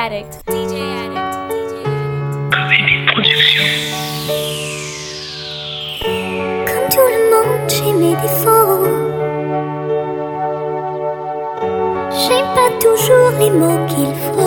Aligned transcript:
Addict. 0.00 0.32
DJ 0.48 0.74
Addict. 1.12 1.28
Comme 6.66 6.88
tout 6.88 7.08
le 7.14 7.20
monde, 7.30 7.68
j'ai 7.68 7.92
mes 7.92 8.16
défauts. 8.16 8.86
J'ai 12.18 12.42
pas 12.56 12.70
toujours 12.80 13.30
les 13.38 13.50
mots 13.50 13.86
qu'il 13.88 14.14
faut. 14.24 14.39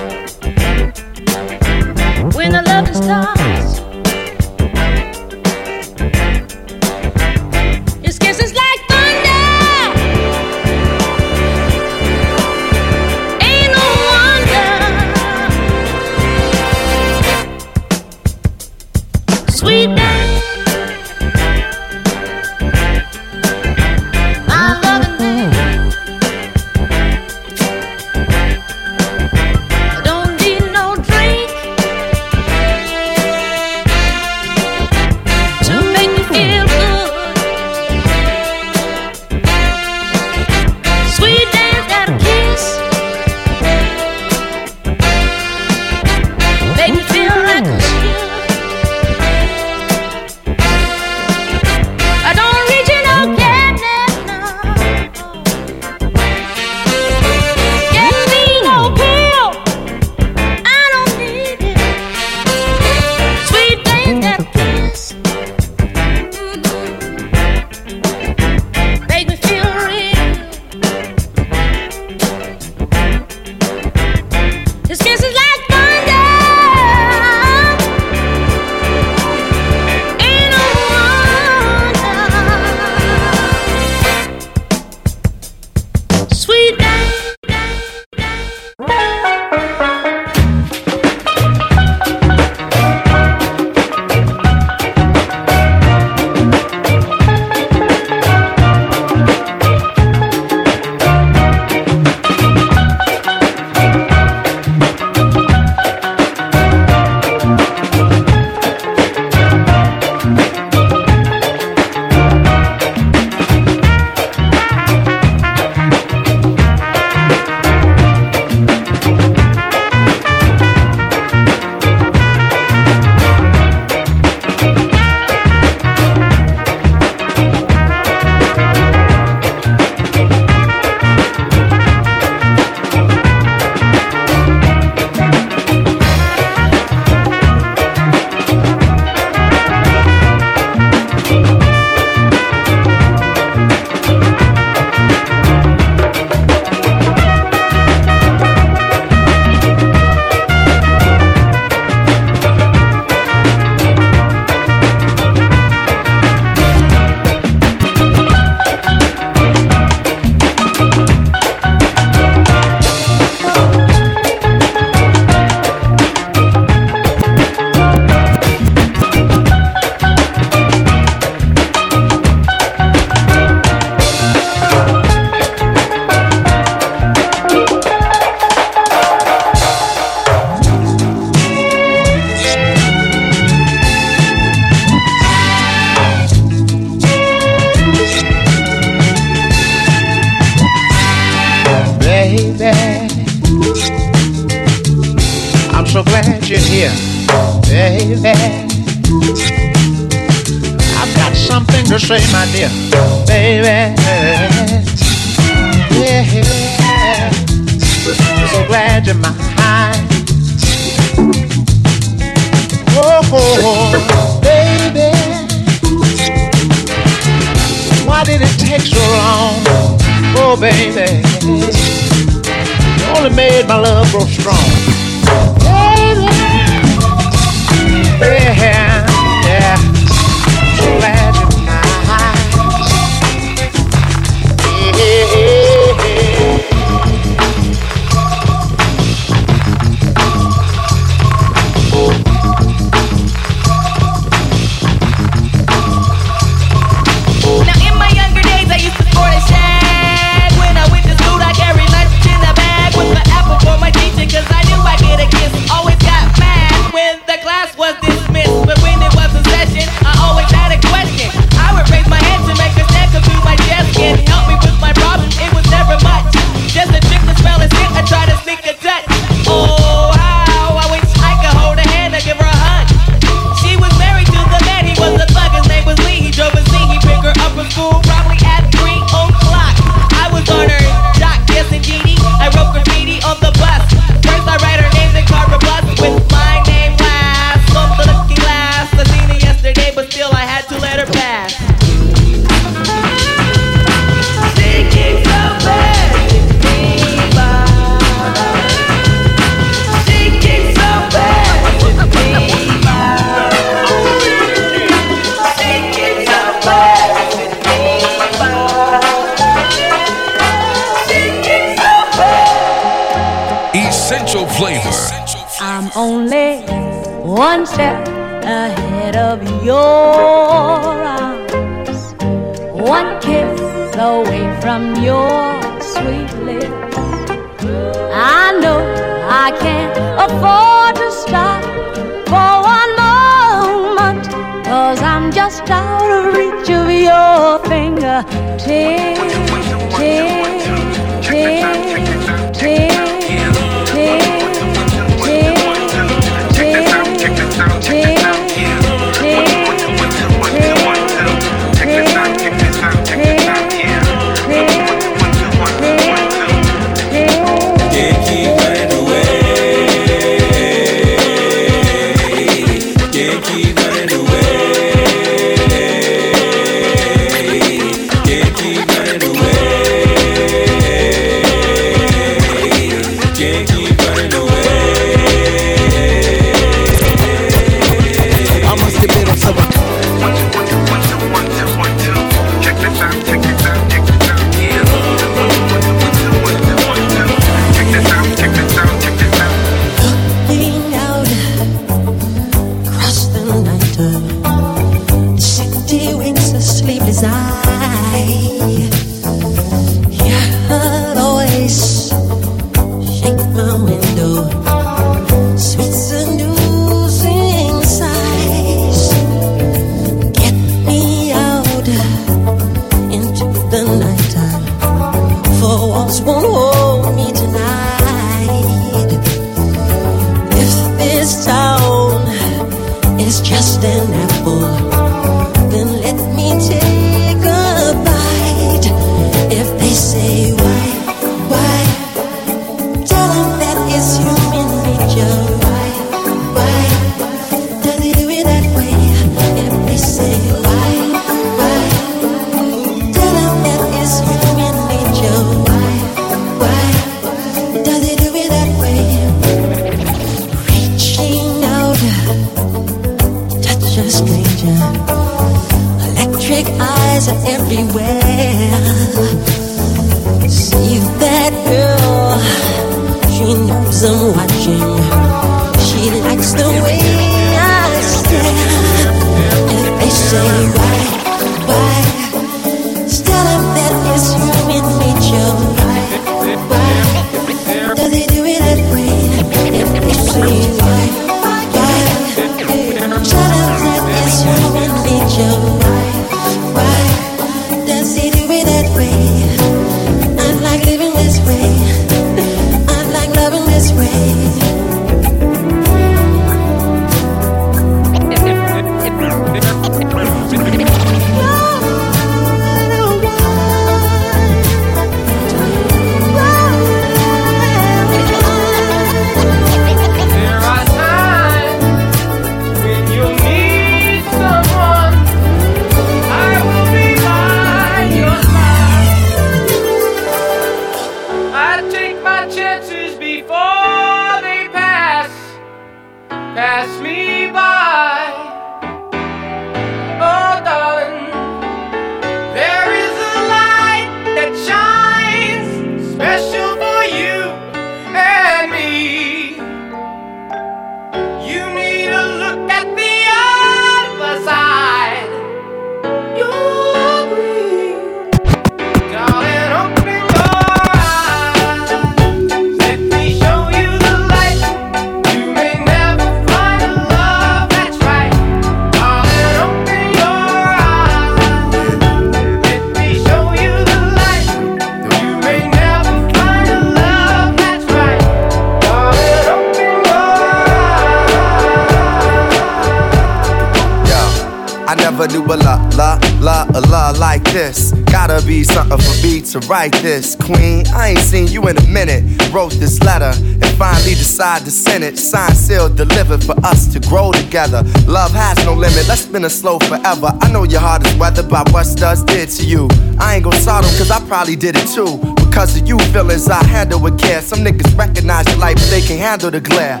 Write 579.72 579.92
this. 580.02 580.36
Queen, 580.36 580.84
I 580.88 581.08
ain't 581.16 581.18
seen 581.18 581.48
you 581.48 581.66
in 581.66 581.78
a 581.78 581.86
minute. 581.86 582.22
Wrote 582.52 582.74
this 582.74 583.00
letter 583.00 583.32
and 583.42 583.64
finally 583.78 584.12
decided 584.12 584.66
to 584.66 584.70
send 584.70 585.02
it. 585.02 585.18
Signed, 585.18 585.56
sealed, 585.56 585.96
delivered 585.96 586.44
for 586.44 586.54
us 586.62 586.92
to 586.92 587.00
grow 587.00 587.32
together. 587.32 587.82
Love 588.06 588.32
has 588.32 588.62
no 588.66 588.74
limit, 588.74 589.08
let's 589.08 589.22
spin 589.22 589.46
it 589.46 589.48
slow 589.48 589.78
forever. 589.78 590.30
I 590.42 590.52
know 590.52 590.64
your 590.64 590.80
heart 590.80 591.06
is 591.06 591.14
weathered 591.14 591.48
by 591.48 591.64
what 591.70 591.84
studs 591.84 592.22
did 592.24 592.50
to 592.50 592.66
you. 592.66 592.86
I 593.18 593.36
ain't 593.36 593.44
gon' 593.44 593.54
sort 593.54 593.84
them, 593.84 593.96
cause 593.96 594.10
I 594.10 594.20
probably 594.28 594.56
did 594.56 594.76
it 594.76 594.86
too. 594.88 595.16
Because 595.36 595.80
of 595.80 595.88
you 595.88 595.98
feelings 596.12 596.50
I 596.50 596.62
handle 596.64 597.00
with 597.00 597.18
care. 597.18 597.40
Some 597.40 597.60
niggas 597.60 597.96
recognize 597.96 598.46
your 598.48 598.58
light, 598.58 598.76
but 598.76 598.90
they 598.90 599.00
can't 599.00 599.20
handle 599.20 599.50
the 599.50 599.60
glare. 599.60 600.00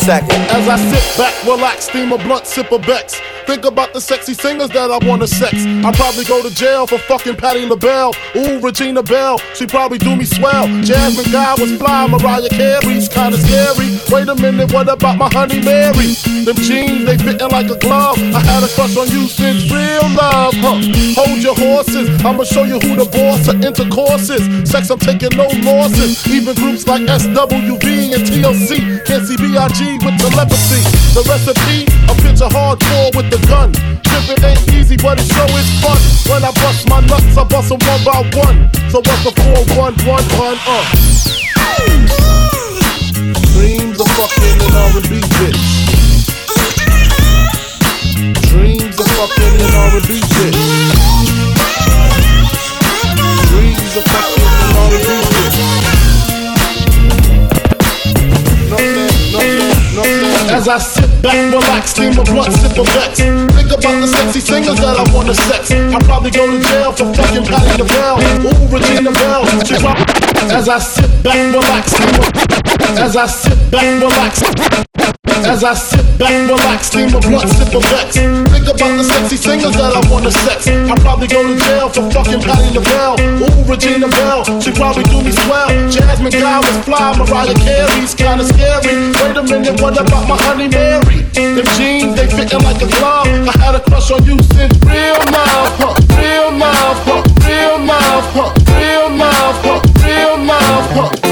Second. 0.00 0.42
As 0.50 0.68
I 0.68 0.76
sit 0.76 1.18
back, 1.18 1.34
relax, 1.44 1.88
steam 1.88 2.12
a 2.12 2.18
blunt, 2.18 2.46
sip 2.46 2.72
a 2.72 2.78
Bex. 2.78 3.20
Think 3.46 3.64
about 3.64 3.92
the 3.92 4.00
sexy 4.00 4.34
singers 4.34 4.70
that 4.70 4.90
I 4.90 4.98
wanna 5.06 5.26
sex. 5.26 5.54
I'll 5.84 5.92
probably 5.92 6.24
go 6.24 6.42
to 6.42 6.54
jail 6.54 6.86
for 6.86 6.98
fucking 6.98 7.36
Patti 7.36 7.66
LaBelle. 7.66 8.12
Ooh, 8.36 8.60
Regina 8.60 9.02
Bell, 9.02 9.38
she 9.54 9.66
probably 9.66 9.98
do 9.98 10.14
me 10.16 10.24
swell. 10.24 10.66
Jasmine 10.82 11.30
Guy 11.32 11.54
was 11.54 11.76
fly, 11.76 12.06
Mariah 12.06 12.48
Carey's 12.50 13.08
kinda 13.08 13.38
scary. 13.38 13.98
Wait 14.10 14.28
a 14.28 14.34
minute, 14.34 14.72
what 14.72 14.88
about 14.88 15.16
my 15.16 15.28
honey 15.32 15.60
Mary? 15.60 16.14
Them 16.44 16.56
jeans, 16.56 17.06
they 17.06 17.16
fitting 17.18 17.50
like 17.50 17.70
a 17.70 17.76
glove. 17.76 18.18
I 18.34 18.40
had 18.40 18.62
a 18.62 18.68
crush 18.68 18.96
on 18.96 19.08
you 19.08 19.26
since 19.28 19.70
real 19.70 20.06
love, 20.14 20.54
huh? 20.62 20.78
Hold 21.18 21.42
your 21.42 21.54
horses, 21.54 22.08
I'ma 22.24 22.44
show 22.44 22.64
you 22.64 22.78
who 22.78 22.96
the 22.96 23.06
boss 23.06 23.48
of 23.48 23.64
intercourse 23.64 24.30
is. 24.30 24.70
Sex, 24.70 24.90
I'm 24.90 24.98
taking 24.98 25.36
no 25.36 25.48
losses. 25.64 26.26
Even 26.28 26.54
groups 26.54 26.86
like 26.86 27.02
SWV 27.02 28.14
and 28.14 28.22
TLC 28.24 29.04
can't 29.06 29.26
see 29.26 29.36
B.I.G. 29.36 29.98
with 30.04 30.16
telepathy. 30.18 30.82
The 31.14 31.22
recipe, 31.28 31.86
a 32.10 32.14
picture 32.22 32.50
hardcore 32.50 33.14
with 33.14 33.30
the 33.30 33.38
gun. 33.46 33.72
Tripping 34.02 34.42
ain't 34.42 34.60
easy, 34.74 34.96
but 34.96 35.20
it 35.20 35.26
sure 35.30 35.46
is 35.54 35.70
fun. 35.78 35.98
When 36.26 36.42
I 36.42 36.50
bust 36.58 36.88
my 36.88 37.00
nuts, 37.06 37.36
I 37.38 37.44
bust 37.44 37.68
them 37.70 37.78
one 37.86 38.02
by 38.04 38.22
one. 38.34 38.70
So 38.90 38.98
what's 38.98 39.22
the 39.22 39.30
411 39.30 40.58
uh? 40.66 40.84
Dreams 43.54 44.00
of 44.00 44.08
fucking 44.18 44.58
an 44.66 44.74
R&B 44.74 45.22
bitch. 45.38 45.62
Dreams 48.50 48.98
of 48.98 49.06
fucking 49.06 49.60
an 49.62 49.70
R&B 49.70 50.10
bitch. 50.18 50.58
Dreams 53.50 53.94
of 53.96 54.04
fucking 54.10 54.42
an 54.42 54.74
R&B 54.82 55.10
bitch. 55.30 55.58
No, 58.70 58.78
no, 58.78 59.04
no, 59.32 59.40
no, 59.58 60.02
no. 60.02 60.02
As 60.54 60.66
I 60.68 60.78
sit 60.78 61.09
back, 61.22 61.52
relax, 61.52 61.90
steam 61.90 62.18
a 62.18 62.24
blunt, 62.24 62.52
sip 62.52 62.76
a 62.78 62.84
Vex. 62.84 63.20
Think 63.20 63.72
about 63.72 64.00
the 64.00 64.06
sexy 64.06 64.40
singers 64.40 64.78
that 64.80 64.96
I 64.96 65.14
wanna 65.14 65.34
sex. 65.34 65.70
I'll 65.70 66.00
probably 66.00 66.30
go 66.30 66.46
to 66.46 66.58
jail 66.62 66.92
for 66.92 67.12
fucking 67.14 67.44
Patti 67.44 67.82
LaBelle. 67.82 68.18
Ooh, 68.46 68.68
Regina 68.68 69.12
Bell. 69.12 69.44
As 70.52 70.68
I 70.68 70.78
sit 70.78 71.22
back, 71.22 71.36
relax, 71.52 71.94
As 72.98 73.16
I 73.16 73.26
sit 73.26 73.70
back, 73.70 74.00
relax. 74.00 74.89
As 75.46 75.64
I 75.64 75.74
sit 75.74 76.06
back, 76.18 76.32
relax, 76.48 76.88
steam 76.88 77.14
a 77.14 77.20
blunt, 77.20 77.48
sip 77.50 77.74
of 77.74 77.84
Vex. 77.90 78.16
Think 78.16 78.66
about 78.68 78.92
the 78.98 79.04
sexy 79.04 79.36
singers 79.36 79.74
that 79.76 79.94
I 79.94 80.02
wanna 80.10 80.30
sex. 80.30 80.68
I'll 80.68 80.96
probably 80.98 81.28
go 81.28 81.42
to 81.42 81.54
jail 81.56 81.88
for 81.88 82.10
fucking 82.10 82.42
Patti 82.42 82.74
LaBelle. 82.74 83.16
Ooh, 83.42 83.64
Regina 83.64 84.08
Bell. 84.08 84.44
She 84.60 84.72
probably 84.72 85.04
do 85.04 85.22
me 85.22 85.32
swell. 85.32 85.68
Jasmine 85.90 86.32
Guy 86.32 86.58
was 86.58 86.76
fly, 86.84 87.16
Mariah 87.16 87.54
Carey's 87.54 88.14
kinda 88.14 88.44
scary. 88.44 89.14
Wait 89.22 89.36
a 89.36 89.42
minute, 89.42 89.80
what 89.80 89.98
about 90.00 90.28
my 90.28 90.36
honey 90.36 90.68
Mary? 90.68 91.22
Them 91.34 91.66
jeans, 91.76 92.14
they 92.16 92.26
fitting 92.26 92.62
like 92.62 92.82
a 92.82 92.88
glove. 92.98 93.26
I 93.48 93.54
had 93.58 93.74
a 93.74 93.80
crush 93.80 94.10
on 94.10 94.24
you 94.24 94.36
since 94.54 94.76
real 94.84 95.20
love, 95.30 95.72
huh? 95.78 95.94
Real 96.18 96.50
love, 96.58 96.98
huh? 97.06 97.22
Real 97.46 97.78
love, 97.86 98.26
huh? 98.34 98.50
Real 98.76 99.08
love, 99.16 99.56
huh? 99.64 99.80
Real 100.04 100.38
love, 100.44 100.90
huh? 100.92 101.29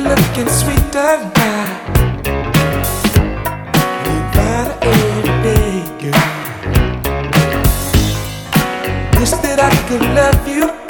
you're 0.00 0.16
looking 0.16 0.48
sweeter 0.48 1.30
now. 1.36 1.66
You 4.06 4.18
gotta 4.34 4.74
aim 4.86 5.26
bigger. 5.42 6.16
Wish 9.18 9.34
that 9.42 9.58
I 9.60 9.70
could 9.88 10.02
love 10.02 10.48
you. 10.48 10.89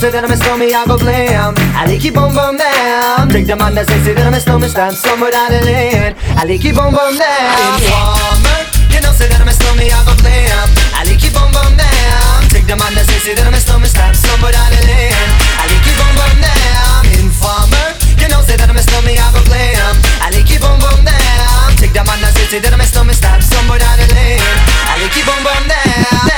Say 0.00 0.08
that 0.08 0.24
I'm 0.24 0.32
a 0.32 0.36
stormy, 0.40 0.72
I 0.72 0.88
go 0.88 0.96
glam. 0.96 1.52
I 1.76 1.84
like 1.84 2.00
keep 2.00 2.16
on 2.16 2.32
bum 2.32 2.56
down. 2.56 3.28
Take 3.28 3.44
the 3.44 3.52
man 3.52 3.76
say, 3.76 4.00
say 4.00 4.16
that 4.16 4.24
I'm 4.24 4.32
a 4.32 4.40
stormy, 4.40 4.72
stand 4.72 4.96
somewhere 4.96 5.28
down 5.28 5.52
the 5.52 5.60
lane. 5.60 6.16
I 6.40 6.48
like 6.48 6.64
keep 6.64 6.80
on 6.80 6.96
bum 6.96 7.20
down. 7.20 8.40
You 8.88 9.04
know, 9.04 9.12
say 9.12 9.28
that 9.28 9.44
I'm 9.44 9.52
a 9.52 9.52
stormy, 9.52 9.92
I 9.92 10.00
go 10.08 10.16
glam. 10.16 10.66
I 10.96 11.04
like 11.04 11.20
keep 11.20 11.36
on 11.36 11.52
bum 11.52 11.76
down. 11.76 12.48
Take 12.48 12.64
the 12.64 12.80
that 12.80 13.04
say, 13.12 13.20
say 13.20 13.34
that 13.36 13.44
I'm 13.44 13.52
a 13.52 13.60
stormy, 13.60 13.92
stand 13.92 14.16
somewhere 14.16 14.56
down 14.56 14.72
the 14.72 14.80
lane. 14.88 15.12
I 15.60 15.68
like 15.68 15.84
keep 15.84 16.00
on 16.00 16.12
bum 16.16 16.34
down. 16.40 17.04
Informer. 17.20 17.92
You 18.16 18.32
know, 18.32 18.40
say 18.40 18.56
that 18.56 18.72
I'm 18.72 18.80
a 18.80 18.84
stormy, 18.84 19.20
I 19.20 19.28
go 19.36 19.44
glam. 19.44 20.00
I 20.24 20.32
like 20.32 20.48
keep 20.48 20.64
on 20.64 20.80
bum 20.80 21.04
down. 21.04 21.76
Take 21.76 21.92
the 21.92 22.00
that 22.00 22.32
say, 22.40 22.56
say 22.56 22.60
that 22.64 22.72
I'm 22.72 22.80
a 22.80 22.88
stormy, 22.88 23.12
stand 23.12 23.44
somewhere 23.44 23.76
down 23.76 24.00
the 24.00 24.08
lane. 24.16 24.40
I 24.88 24.96
like 24.96 25.12
keep 25.12 25.28
on 25.28 25.44
bum 25.44 25.64
down. 25.68 26.29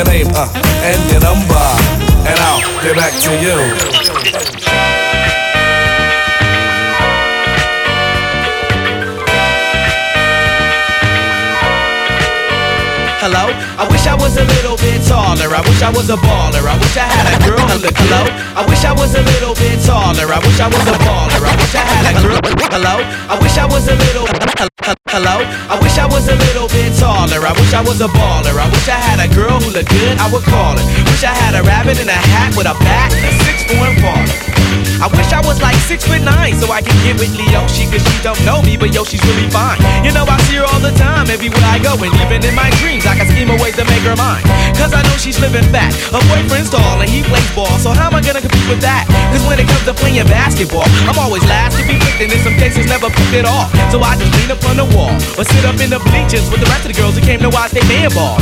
Your 0.00 0.12
name 0.12 0.28
uh, 0.34 0.48
and 0.82 1.10
your 1.10 1.20
number, 1.20 1.66
and 2.24 2.38
I'll 2.40 2.62
get 2.82 2.96
back 2.96 3.12
to 3.20 3.32
you. 3.36 3.56
Hello? 13.20 13.52
I 13.76 13.86
wish 13.90 14.06
I 14.06 14.09
taller. 15.30 15.54
I 15.54 15.60
wish 15.62 15.82
I 15.82 15.90
was 15.90 16.10
a 16.10 16.16
baller. 16.16 16.64
I 16.66 16.74
wish 16.78 16.96
I 16.96 17.06
had 17.06 17.26
a 17.30 17.36
girl 17.46 17.62
who 17.62 17.78
looked 17.78 17.98
hello. 17.98 18.22
I 18.58 18.66
wish 18.66 18.84
I 18.84 18.92
was 18.92 19.14
a 19.14 19.22
little 19.22 19.54
bit 19.54 19.78
taller. 19.86 20.26
I 20.26 20.38
wish 20.42 20.58
I 20.58 20.66
was 20.66 20.84
a 20.86 20.96
baller. 21.06 21.42
I 21.46 21.54
wish 21.54 21.74
I 21.74 21.84
had 21.86 22.04
a 22.10 22.14
girl. 22.22 22.40
Hello? 22.74 22.96
I 23.30 23.38
wish 23.38 23.56
I 23.58 23.66
was 23.66 23.86
a 23.86 23.94
little. 23.94 24.26
Hello? 25.08 25.36
I 25.70 25.78
wish 25.82 25.98
I 25.98 26.06
was 26.06 26.26
a 26.28 26.36
little 26.36 26.68
bit 26.68 26.90
taller. 26.98 27.40
I 27.46 27.52
wish 27.54 27.72
I 27.74 27.82
was 27.82 28.00
a 28.00 28.08
baller. 28.08 28.58
I 28.58 28.66
wish 28.70 28.88
I 28.88 28.98
had 28.98 29.18
a 29.22 29.28
girl 29.34 29.60
who 29.60 29.70
looked 29.70 29.90
good. 29.90 30.18
I 30.18 30.26
would 30.32 30.44
call 30.44 30.74
her. 30.74 30.84
Wish 31.06 31.24
I 31.24 31.34
had 31.34 31.54
a 31.54 31.62
rabbit 31.62 32.00
in 32.00 32.08
a 32.08 32.20
hat 32.34 32.56
with 32.56 32.66
a 32.66 32.74
bat 32.82 33.12
and 33.14 33.24
a 33.26 33.32
six 33.44 33.62
foot 33.70 33.94
baller. 34.02 34.60
I 35.00 35.08
wish 35.16 35.32
I 35.32 35.40
was 35.40 35.56
like 35.64 35.80
six 35.88 36.04
foot 36.04 36.20
nine 36.20 36.52
so 36.60 36.68
I 36.68 36.84
could 36.84 36.96
get 37.00 37.16
with 37.16 37.32
Leoshi 37.32 37.88
cause 37.88 38.04
she 38.04 38.16
don't 38.20 38.36
know 38.44 38.60
me, 38.60 38.76
but 38.76 38.92
yo, 38.92 39.00
she's 39.00 39.24
really 39.24 39.48
fine. 39.48 39.80
You 40.04 40.12
know, 40.12 40.28
I 40.28 40.36
see 40.44 40.60
her 40.60 40.68
all 40.68 40.78
the 40.78 40.92
time, 40.92 41.32
everywhere 41.32 41.64
I 41.64 41.80
go, 41.80 41.96
and 41.96 42.12
even 42.20 42.44
in 42.44 42.52
my 42.52 42.68
dreams, 42.84 43.08
I 43.08 43.16
can 43.16 43.24
scheme 43.32 43.48
a 43.48 43.56
ways 43.56 43.80
to 43.80 43.84
make 43.88 44.04
her 44.04 44.12
mine. 44.20 44.44
Cause 44.76 44.92
I 44.92 45.00
know 45.00 45.16
she's 45.20 45.36
living 45.38 45.68
fat. 45.68 45.92
Her 46.08 46.24
boyfriend's 46.32 46.72
tall 46.72 46.96
and 46.96 47.08
he 47.08 47.20
plays 47.20 47.44
ball, 47.52 47.76
so 47.76 47.92
how 47.92 48.08
am 48.08 48.16
I 48.16 48.24
gonna 48.24 48.40
compete 48.40 48.64
with 48.72 48.80
that? 48.80 49.04
Cause 49.28 49.44
when 49.44 49.60
it 49.60 49.68
comes 49.68 49.84
to 49.84 49.92
playing 49.92 50.24
basketball, 50.26 50.88
I'm 51.04 51.20
always 51.20 51.44
last 51.44 51.76
to 51.76 51.84
be 51.84 52.00
picked, 52.00 52.24
and 52.24 52.32
in 52.32 52.40
some 52.40 52.56
cases 52.56 52.88
never 52.88 53.12
picked 53.12 53.36
it 53.36 53.44
off. 53.44 53.68
So 53.92 54.00
I 54.00 54.16
just 54.16 54.32
lean 54.40 54.48
up 54.48 54.64
on 54.64 54.80
the 54.80 54.88
wall, 54.96 55.12
or 55.36 55.44
sit 55.44 55.64
up 55.68 55.76
in 55.76 55.92
the 55.92 56.00
bleachers 56.08 56.48
with 56.48 56.64
the 56.64 56.68
rest 56.72 56.88
of 56.88 56.90
the 56.90 56.98
girls 56.98 57.14
who 57.20 57.22
came 57.22 57.44
to 57.44 57.52
watch 57.52 57.76
they 57.76 57.84
man 57.84 58.08
ball. 58.16 58.40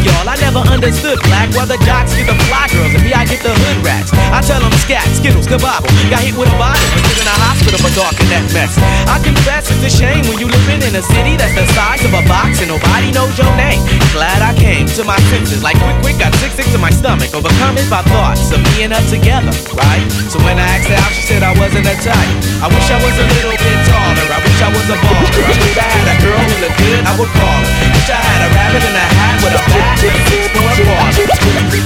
Y'all, 0.00 0.24
I 0.24 0.32
never 0.40 0.64
understood 0.64 1.20
black, 1.28 1.52
why 1.52 1.68
the 1.68 1.76
jocks 1.84 2.16
get 2.16 2.24
the 2.24 2.32
fly 2.48 2.72
girls, 2.72 2.96
and 2.96 3.04
me 3.04 3.12
I 3.12 3.28
get 3.28 3.44
the 3.44 3.52
hood 3.52 3.84
rats. 3.84 4.08
I 4.32 4.40
tell 4.40 4.56
them 4.56 4.72
scat, 4.80 5.04
skittles, 5.12 5.44
kabobble. 5.44 5.92
Got 6.08 6.24
hit 6.24 6.32
with 6.32 6.48
a 6.48 6.56
bottle 6.56 6.80
and 6.80 7.04
put 7.04 7.20
in 7.20 7.28
a 7.28 7.36
hospital 7.36 7.76
for 7.84 7.92
talking 7.92 8.24
that 8.32 8.48
mess. 8.56 8.80
I 9.04 9.20
confess 9.20 9.68
it's 9.68 9.84
a 9.84 9.92
shame 9.92 10.24
when 10.24 10.40
you 10.40 10.48
living 10.48 10.80
in 10.88 10.96
a 10.96 11.04
city 11.04 11.36
that's 11.36 11.52
the 11.52 11.68
size 11.76 12.00
of 12.08 12.16
a 12.16 12.24
box 12.24 12.64
and 12.64 12.72
nobody 12.72 13.12
knows 13.12 13.36
your 13.36 13.52
name. 13.60 13.84
Glad 14.16 14.40
I 14.40 14.56
came 14.56 14.88
to 14.96 15.04
my 15.04 15.20
senses, 15.28 15.60
like 15.60 15.76
quick, 15.84 16.00
quick, 16.00 16.19
got 16.20 16.36
sick, 16.36 16.52
sick 16.52 16.68
to 16.68 16.76
my 16.76 16.92
stomach, 16.92 17.32
overcome 17.32 17.80
it 17.80 17.88
by 17.88 18.04
thoughts 18.12 18.52
of 18.52 18.60
and 18.76 18.92
her 18.92 19.00
together, 19.08 19.56
right? 19.72 20.04
So 20.28 20.36
when 20.44 20.60
I 20.60 20.68
asked 20.76 20.92
her 20.92 21.00
out, 21.00 21.12
she 21.16 21.24
said 21.24 21.40
I 21.40 21.56
wasn't 21.56 21.88
a 21.88 21.96
type. 21.96 22.36
I 22.60 22.68
wish 22.68 22.88
I 22.92 23.00
was 23.00 23.16
a 23.16 23.24
little 23.40 23.56
bit 23.56 23.78
taller. 23.88 24.28
I 24.28 24.38
wish 24.44 24.60
I 24.60 24.68
was 24.68 24.84
a 24.92 25.00
baller. 25.00 25.48
I 25.48 25.56
wish 25.56 25.80
I 25.80 25.88
had 25.88 26.06
a 26.12 26.16
girl 26.20 26.36
who 26.44 26.54
looked 26.60 26.76
good. 26.76 27.02
I 27.08 27.12
would 27.16 27.32
call 27.32 27.60
her. 27.64 27.72
Wish 27.96 28.12
I 28.12 28.20
had 28.20 28.40
a 28.44 28.48
rabbit 28.52 28.84
in 28.84 28.94
a 29.00 29.06
hat 29.16 29.36
with 29.40 29.56
a 29.56 29.62
bat 29.64 29.96
and 29.96 30.12
a 30.12 30.22
six 30.28 30.44
foot 30.52 30.76
baller. 30.84 31.24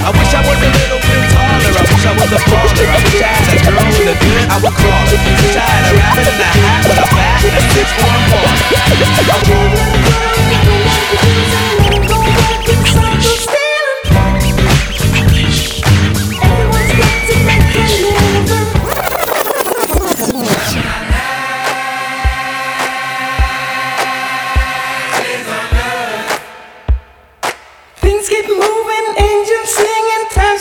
I 0.03 0.11
wish 0.11 0.33
I 0.35 0.41
was 0.43 0.59
a 0.59 0.69
little 0.83 0.99
bit 0.99 1.23
taller. 1.31 1.71
I 1.71 1.83
wish 1.87 2.03
I 2.03 2.11
was 2.19 2.31
a 2.35 2.41
baller. 2.43 2.87
I 2.91 2.99
wish 3.07 3.23
I 3.23 3.31
had 3.31 3.55
a 3.55 3.59
girl 3.63 3.87
who 3.87 4.03
looked 4.03 4.19
good. 4.19 4.43
I 4.51 4.57
would 4.59 4.75
call 4.75 5.03
her. 5.15 5.15
Wish 5.15 5.55
I 5.55 5.63
had 5.63 5.83
a 5.87 5.91
rabbit 5.95 6.27
in 6.27 6.43
a 6.43 6.49
hat 6.59 6.81
with 6.91 6.99
a 6.99 7.07
bat 7.15 7.39
and 7.39 7.55
a 7.55 7.63
six 7.71 7.87
foot 8.03 8.15
Things 12.65 13.64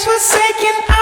forsaken. 0.03 0.94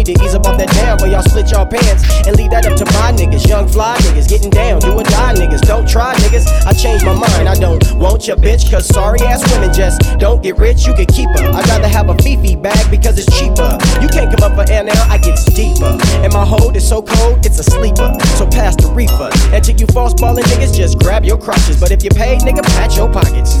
Need 0.00 0.16
to 0.16 0.24
ease 0.24 0.34
up 0.34 0.46
off 0.46 0.56
that 0.56 0.72
down, 0.72 0.96
but 0.96 1.10
y'all 1.10 1.22
split 1.22 1.50
y'all 1.50 1.66
pants. 1.66 2.08
And 2.26 2.36
leave 2.36 2.50
that 2.50 2.64
up 2.64 2.76
to 2.80 2.84
my 2.96 3.12
niggas. 3.12 3.46
Young 3.46 3.68
fly 3.68 3.96
niggas, 4.08 4.28
getting 4.28 4.50
down, 4.50 4.80
do 4.80 4.92
or 4.92 5.04
die 5.04 5.34
niggas. 5.34 5.60
Don't 5.68 5.86
try 5.86 6.14
niggas, 6.24 6.48
I 6.64 6.72
changed 6.72 7.04
my 7.04 7.12
mind. 7.12 7.48
I 7.48 7.54
don't 7.54 7.82
want 8.00 8.26
your 8.26 8.36
bitch, 8.36 8.70
cause 8.70 8.86
sorry 8.86 9.20
ass 9.20 9.44
women 9.52 9.72
just 9.72 10.00
don't 10.18 10.42
get 10.42 10.56
rich, 10.56 10.86
you 10.86 10.94
can 10.94 11.06
keep 11.06 11.28
her. 11.36 11.44
I'd 11.52 11.68
rather 11.68 11.88
have 11.88 12.08
a 12.08 12.16
Fifi 12.22 12.56
bag 12.56 12.90
because 12.90 13.18
it's 13.18 13.28
cheaper. 13.38 13.76
You 14.00 14.08
can't 14.08 14.32
come 14.32 14.42
up 14.48 14.56
for 14.56 14.64
air 14.72 14.84
now, 14.84 15.00
I 15.12 15.18
get 15.18 15.36
deeper. 15.54 15.92
And 16.24 16.32
my 16.32 16.44
hold 16.44 16.76
is 16.76 16.88
so 16.88 17.02
cold, 17.02 17.44
it's 17.44 17.58
a 17.58 17.64
sleeper. 17.64 18.16
So 18.40 18.46
pass 18.46 18.76
the 18.76 18.88
reefer. 18.92 19.28
And 19.52 19.62
to 19.64 19.72
you 19.72 19.86
false 19.92 20.14
ballin' 20.14 20.44
niggas, 20.44 20.74
just 20.74 20.98
grab 20.98 21.24
your 21.24 21.38
crotches. 21.38 21.78
But 21.78 21.90
if 21.90 22.02
you 22.02 22.10
paid, 22.10 22.40
nigga, 22.40 22.62
pat 22.62 22.96
your 22.96 23.12
pockets. 23.12 23.56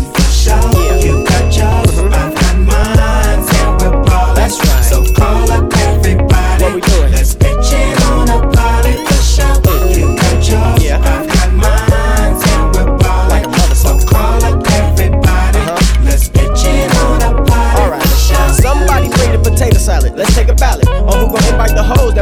Yeah. 0.46 0.56
You 1.04 1.24
got 1.26 1.44
yours, 1.52 1.90
mm-hmm. 2.00 2.14
I've 2.14 2.34
got 2.34 2.56
mine, 2.56 3.49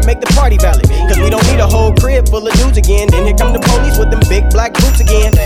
make 0.08 0.20
the 0.24 0.32
party 0.32 0.56
valid. 0.56 0.88
Cause 1.04 1.20
we 1.20 1.28
don't 1.28 1.44
need 1.52 1.60
a 1.60 1.68
whole 1.68 1.92
crib 1.92 2.32
full 2.32 2.40
of 2.40 2.54
dudes 2.56 2.78
again. 2.80 3.12
Then 3.12 3.28
here 3.28 3.36
come 3.36 3.52
the 3.52 3.60
police 3.60 4.00
with 4.00 4.08
them 4.08 4.24
big 4.32 4.48
black 4.48 4.72
boots 4.72 5.04
again. 5.04 5.36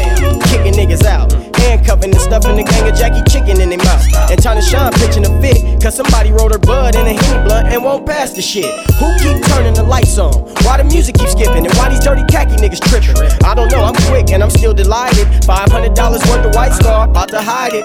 Kicking 0.46 0.78
niggas 0.78 1.02
out. 1.02 1.34
Handcuffing 1.58 2.14
and 2.14 2.22
stuffing 2.22 2.54
the 2.54 2.62
gang 2.62 2.86
of 2.86 2.94
Jackie 2.94 3.26
chicken 3.26 3.58
in 3.58 3.74
their 3.74 3.82
mouth. 3.82 4.06
And 4.30 4.38
China 4.38 4.62
Shine 4.62 4.94
pitching 5.02 5.26
a 5.26 5.32
fit. 5.42 5.82
Cause 5.82 5.98
somebody 5.98 6.30
rolled 6.30 6.52
her 6.52 6.62
bud 6.62 6.94
in 6.94 7.10
a 7.10 7.14
henny 7.18 7.42
blunt 7.42 7.74
and 7.74 7.82
won't 7.82 8.06
pass 8.06 8.30
the 8.38 8.42
shit. 8.42 8.70
Who 9.02 9.10
keep 9.18 9.42
turning 9.50 9.74
the 9.74 9.82
lights 9.82 10.16
on? 10.18 10.30
Why 10.62 10.78
the 10.78 10.86
music 10.86 11.18
keep 11.18 11.28
skipping? 11.28 11.66
And 11.66 11.74
why 11.74 11.90
these 11.90 12.04
dirty 12.06 12.22
khaki 12.30 12.54
niggas 12.62 12.86
tripping? 12.86 13.18
I 13.42 13.58
don't 13.58 13.70
know, 13.72 13.82
I'm 13.82 13.98
quick 14.06 14.30
and 14.30 14.44
I'm 14.44 14.50
still 14.50 14.74
delighted. 14.74 15.26
$500 15.42 15.90
worth 16.30 16.46
of 16.46 16.54
White 16.54 16.72
Star, 16.72 17.10
about 17.10 17.30
to 17.34 17.42
hide 17.42 17.74
it. 17.74 17.84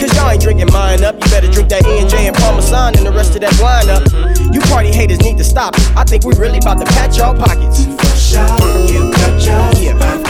Cause 0.00 0.16
y'all 0.16 0.30
ain't 0.30 0.40
drinking 0.40 0.72
mine 0.72 1.04
up. 1.04 1.14
You 1.20 1.28
better 1.30 1.50
drink 1.50 1.68
that 1.68 1.84
E&J 1.84 2.28
and 2.28 2.36
Parmesan 2.36 2.96
and 2.96 3.04
the 3.06 3.12
rest 3.12 3.34
of 3.34 3.42
that 3.42 3.52
wine 3.60 3.92
up. 3.92 4.33
You 4.54 4.60
party 4.60 4.92
haters 4.92 5.20
need 5.20 5.36
to 5.38 5.44
stop 5.44 5.74
it. 5.76 5.96
I 5.96 6.04
think 6.04 6.24
we 6.24 6.32
really 6.34 6.58
about 6.58 6.78
to 6.78 6.84
patch 6.84 7.18
y'all 7.18 7.34
pockets. 7.34 7.86
For 7.86 8.16
sure, 8.16 8.78
you 8.86 9.10
got 9.10 9.44
yours, 9.44 9.82
yeah. 9.82 10.23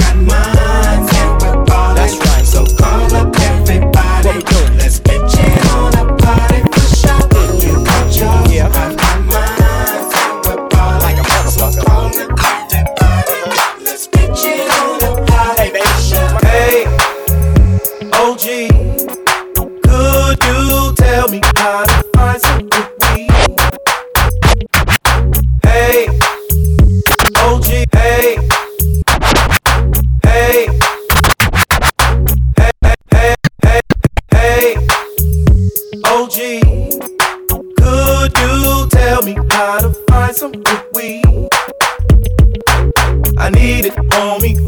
On 44.21 44.43
me, 44.43 44.64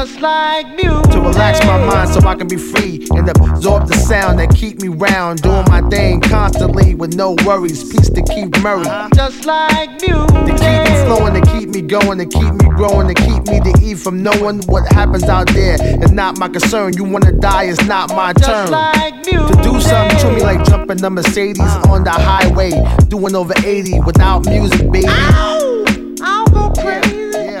Just 0.00 0.22
like 0.22 0.66
music. 0.76 1.12
To 1.12 1.20
relax 1.20 1.62
my 1.66 1.76
mind 1.76 2.08
so 2.08 2.26
I 2.26 2.34
can 2.34 2.48
be 2.48 2.56
free 2.56 3.06
and 3.10 3.28
absorb 3.28 3.86
the 3.86 3.92
sound 3.92 4.38
that 4.38 4.48
keep 4.54 4.80
me 4.80 4.88
round. 4.88 5.42
Doing 5.42 5.66
my 5.68 5.82
thing 5.90 6.22
constantly 6.22 6.94
with 6.94 7.14
no 7.14 7.36
worries. 7.44 7.84
Peace 7.84 8.08
to 8.08 8.22
Keith 8.22 8.48
Murray. 8.62 8.86
Just 9.14 9.44
like 9.44 9.90
music. 10.00 10.26
To 10.26 10.52
keep 10.56 10.80
me 10.88 11.04
flowing, 11.04 11.34
to 11.34 11.42
keep 11.52 11.68
me 11.68 11.82
going, 11.82 12.16
to 12.16 12.24
keep 12.24 12.54
me 12.54 12.66
growing, 12.70 13.08
to 13.08 13.14
keep 13.14 13.46
me 13.48 13.60
to 13.60 13.78
eat 13.82 13.98
from 13.98 14.22
knowing 14.22 14.62
what 14.68 14.90
happens 14.90 15.24
out 15.24 15.48
there. 15.48 15.76
It's 15.78 16.12
not 16.12 16.38
my 16.38 16.48
concern. 16.48 16.94
You 16.94 17.04
wanna 17.04 17.32
die, 17.32 17.64
it's 17.64 17.84
not 17.84 18.08
my 18.16 18.32
turn. 18.32 18.70
like 18.70 19.22
To 19.24 19.60
do 19.62 19.78
something 19.82 20.18
to 20.20 20.32
me 20.32 20.40
like 20.40 20.64
jumping 20.64 20.96
the 20.96 21.10
Mercedes 21.10 21.60
uh. 21.60 21.90
on 21.90 22.04
the 22.04 22.10
highway, 22.10 22.70
doing 23.08 23.36
over 23.36 23.52
80 23.66 24.00
without 24.00 24.46
music, 24.46 24.90
baby. 24.90 25.08
I'll 25.08 26.46
go 26.46 26.72
crazy. 26.80 27.19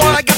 What 0.00 0.18
I 0.18 0.29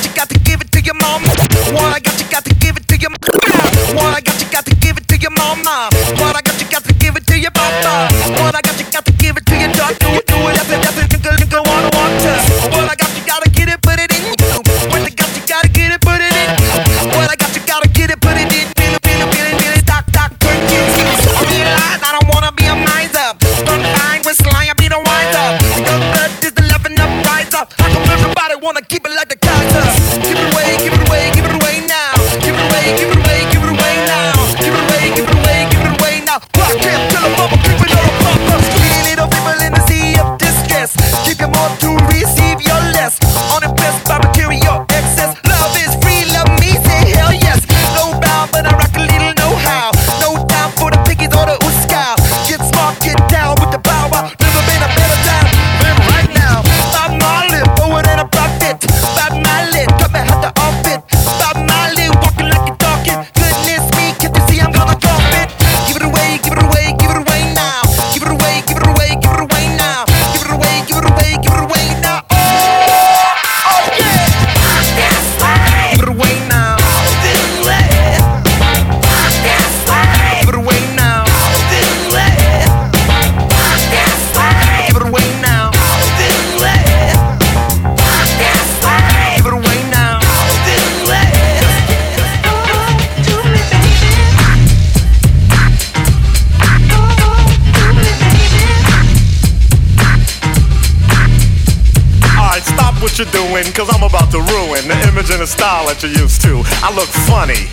that 105.87 106.03
you're 106.03 106.13
used 106.13 106.43
to. 106.43 106.63
I 106.83 106.95
look 106.95 107.09
funny. 107.27 107.71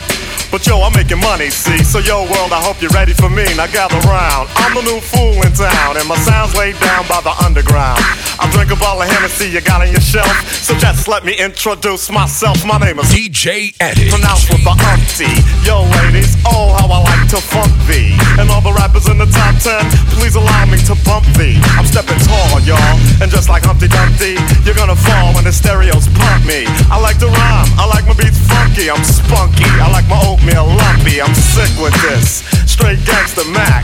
But 0.52 0.66
yo, 0.66 0.82
I'm 0.82 0.94
making 0.94 1.20
money, 1.22 1.50
see? 1.50 1.84
So 1.84 2.00
yo, 2.00 2.26
world, 2.26 2.52
I 2.52 2.62
hope 2.62 2.82
you're 2.82 2.94
ready 2.98 3.14
for 3.14 3.30
me. 3.30 3.46
Now 3.56 3.68
gather 3.68 4.00
round. 4.10 4.50
I'm 4.56 4.74
the 4.74 4.82
new 4.82 5.00
fool 5.00 5.38
in 5.46 5.54
town, 5.54 5.98
and 5.98 6.08
my 6.08 6.18
sound's 6.18 6.56
laid 6.58 6.80
down 6.80 7.06
by 7.08 7.22
the 7.22 7.34
underground. 7.46 8.02
I 8.40 8.48
drink 8.56 8.72
a 8.72 8.80
bottle 8.80 9.04
of 9.04 9.12
Hennessy 9.12 9.52
you 9.52 9.60
got 9.60 9.84
on 9.84 9.92
your 9.92 10.00
shelf. 10.00 10.32
So 10.64 10.72
just 10.80 11.12
let 11.12 11.28
me 11.28 11.36
introduce 11.36 12.08
myself. 12.08 12.64
My 12.64 12.80
name 12.80 12.96
is 12.96 13.12
DJ 13.12 13.76
Eddie. 13.84 14.08
Pronounced 14.08 14.48
with 14.48 14.64
the 14.64 14.72
umpty. 14.72 15.28
Yo, 15.68 15.84
ladies, 16.00 16.40
oh, 16.48 16.72
how 16.80 16.88
I 16.88 17.04
like 17.04 17.28
to 17.36 17.40
funk 17.44 17.68
thee. 17.84 18.16
And 18.40 18.48
all 18.48 18.64
the 18.64 18.72
rappers 18.72 19.12
in 19.12 19.20
the 19.20 19.28
top 19.28 19.60
ten, 19.60 19.84
please 20.16 20.40
allow 20.40 20.64
me 20.72 20.80
to 20.88 20.96
bump 21.04 21.28
thee. 21.36 21.60
I'm 21.76 21.84
stepping 21.84 22.16
tall, 22.24 22.64
y'all. 22.64 22.96
And 23.20 23.28
just 23.28 23.52
like 23.52 23.68
Humpty 23.68 23.92
Dumpty, 23.92 24.40
you're 24.64 24.80
gonna 24.80 24.96
fall 24.96 25.36
when 25.36 25.44
the 25.44 25.52
stereos 25.52 26.08
pump 26.16 26.48
me. 26.48 26.64
I 26.88 26.96
like 26.96 27.20
to 27.20 27.28
rhyme, 27.28 27.70
I 27.76 27.92
like 27.92 28.08
my 28.08 28.16
beats 28.16 28.40
funky, 28.48 28.88
I'm 28.88 29.04
spunky. 29.04 29.68
I 29.84 29.92
like 29.92 30.08
my 30.08 30.20
oatmeal 30.24 30.64
lumpy, 30.64 31.20
I'm 31.20 31.36
sick 31.36 31.76
with 31.76 31.96
this. 32.08 32.48
Straight 32.64 33.04
gangster 33.04 33.44
Mac. 33.52 33.84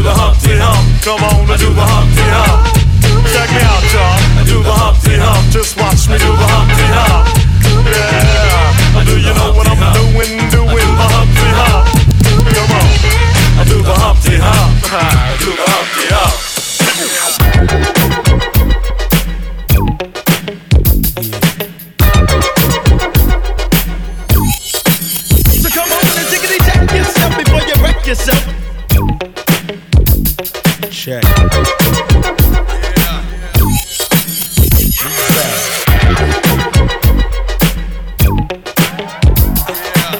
Do 0.00 0.04
the 0.04 0.14
Humpty 0.16 0.56
Hump. 0.56 0.80
Come 1.04 1.20
on, 1.28 1.44
do 1.60 1.68
the 1.76 1.84
Humpty 1.84 2.24
Hump. 2.24 2.72
Check 3.36 3.52
me 3.52 3.60
out, 3.60 3.84
y'all. 3.92 4.16
Do 4.48 4.64
the 4.64 4.72
Humpty 4.72 5.12
Hump. 5.20 5.52
Just 5.52 5.76
watch 5.76 6.08
me 6.08 6.16
do 6.16 6.24
the 6.24 6.48
Humpty 6.48 6.88
Hump. 6.88 7.28
Yeah. 7.84 9.04
Do 9.04 9.20
you 9.20 9.28
know 9.36 9.52
what 9.52 9.68
I'm 9.68 9.76
doing? 9.92 10.40
Doing 10.48 10.72
the 10.72 11.04
Humpty 11.04 11.52
Hump. 11.52 11.84
Come 12.48 12.80
on. 12.80 12.88
Do 13.68 13.76
the 13.84 13.92
Humpty 13.92 14.40
Hump. 14.40 14.88
Do 15.44 15.52
the 15.52 15.68
Humpty 15.68 16.08
Hump. 16.08 16.50
So 28.10 28.59
check. 31.00 31.22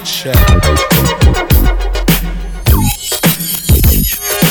Check. 0.03 0.35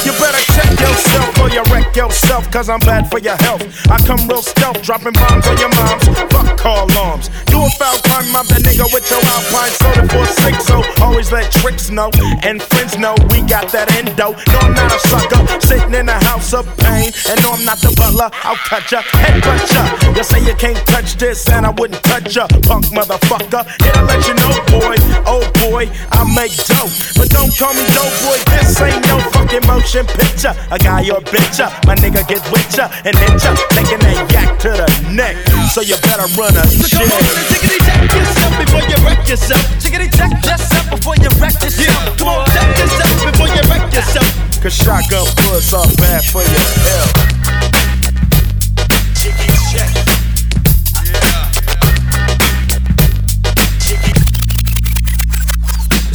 You 0.04 0.12
better 0.12 0.38
check 0.52 0.70
yourself 0.78 1.40
or 1.40 1.50
you 1.50 1.62
wreck 1.64 1.96
yourself. 1.96 2.29
Cause 2.30 2.68
I'm 2.68 2.80
bad 2.80 3.10
for 3.10 3.18
your 3.18 3.36
health. 3.42 3.62
I 3.90 3.98
come 4.06 4.28
real 4.28 4.42
stealth, 4.42 4.82
dropping 4.82 5.14
bombs 5.14 5.46
on 5.46 5.58
your 5.58 5.68
moms. 5.74 6.06
Fuck 6.30 6.58
call 6.58 6.86
alarms. 6.90 7.30
You 7.50 7.62
a 7.62 7.70
foul 7.70 7.98
crime, 8.06 8.36
I'm 8.36 8.46
nigga 8.46 8.86
with 8.94 9.10
your 9.10 9.18
alpine 9.18 9.74
soda 9.82 10.06
for 10.08 10.26
six. 10.40 10.66
So 10.66 10.82
always 11.02 11.32
let 11.32 11.50
tricks 11.50 11.90
know 11.90 12.10
and 12.42 12.62
friends 12.62 12.96
know 12.98 13.14
we 13.30 13.42
got 13.42 13.68
that 13.72 13.90
endo. 13.98 14.30
No, 14.30 14.58
I'm 14.62 14.74
not 14.74 14.94
a 14.94 14.98
sucker, 15.10 15.42
sitting 15.60 15.94
in 15.94 16.08
a 16.08 16.18
house 16.24 16.54
of 16.54 16.66
pain. 16.78 17.12
And 17.28 17.42
no, 17.42 17.52
I'm 17.52 17.64
not 17.64 17.78
the 17.78 17.92
butler, 17.98 18.30
I'll 18.46 18.56
cut 18.68 18.90
ya, 18.90 19.02
head 19.18 19.42
cut 19.42 19.60
ya. 19.70 19.82
You 20.14 20.24
say 20.24 20.40
you 20.44 20.54
can't 20.54 20.78
touch 20.86 21.16
this, 21.16 21.48
and 21.50 21.66
I 21.66 21.70
wouldn't 21.70 22.02
touch 22.04 22.36
ya, 22.36 22.46
punk 22.62 22.86
motherfucker. 22.94 23.66
Here 23.82 23.92
to 23.92 24.02
let 24.06 24.22
you 24.26 24.34
know, 24.38 24.52
boy, 24.70 24.96
oh 25.26 25.44
boy, 25.64 25.90
I 26.12 26.22
make 26.34 26.54
dope. 26.70 26.92
But 27.18 27.30
don't 27.30 27.52
call 27.56 27.74
me 27.74 27.84
dope 27.92 28.14
boy, 28.22 28.38
this 28.54 28.80
ain't 28.80 29.02
no 29.06 29.18
fucking 29.34 29.66
motion 29.66 30.06
picture. 30.06 30.54
A 30.70 30.78
guy 30.78 31.02
or 31.10 31.20
bitch, 31.26 31.58
ya, 31.58 31.68
my 31.86 31.94
nigga 31.96 32.22
get 32.30 32.42
with 32.54 32.70
ya 32.78 32.86
and 33.02 33.14
hit 33.18 33.42
ya, 33.42 33.50
taking 33.74 33.98
that 34.06 34.18
yak 34.30 34.54
to 34.62 34.70
the 34.70 34.86
neck. 35.10 35.34
So 35.74 35.82
you 35.82 35.98
better 36.06 36.30
run 36.38 36.54
a 36.54 36.62
So 36.62 36.86
shit. 36.86 37.02
come 37.02 37.10
on 37.10 37.22
and 37.26 37.46
tickety 37.50 37.78
check 37.82 38.02
yourself 38.14 38.52
before 38.62 38.84
you 38.86 38.98
wreck 39.02 39.20
yourself. 39.26 39.64
Tickety 39.82 40.08
check 40.14 40.30
yourself 40.46 40.84
before 40.94 41.16
you 41.18 41.30
wreck 41.42 41.58
yourself. 41.58 41.90
Yeah, 41.90 42.18
come 42.18 42.28
on, 42.30 42.46
check 42.54 42.70
yourself 42.78 43.14
before 43.26 43.50
you 43.50 43.62
wreck 43.66 43.84
yourself. 43.90 44.30
Cause 44.62 44.74
shotgun 44.78 45.26
bullets 45.42 45.74
are 45.74 45.90
bad 45.98 46.22
for 46.30 46.42
your 46.46 46.66
health. 46.86 47.79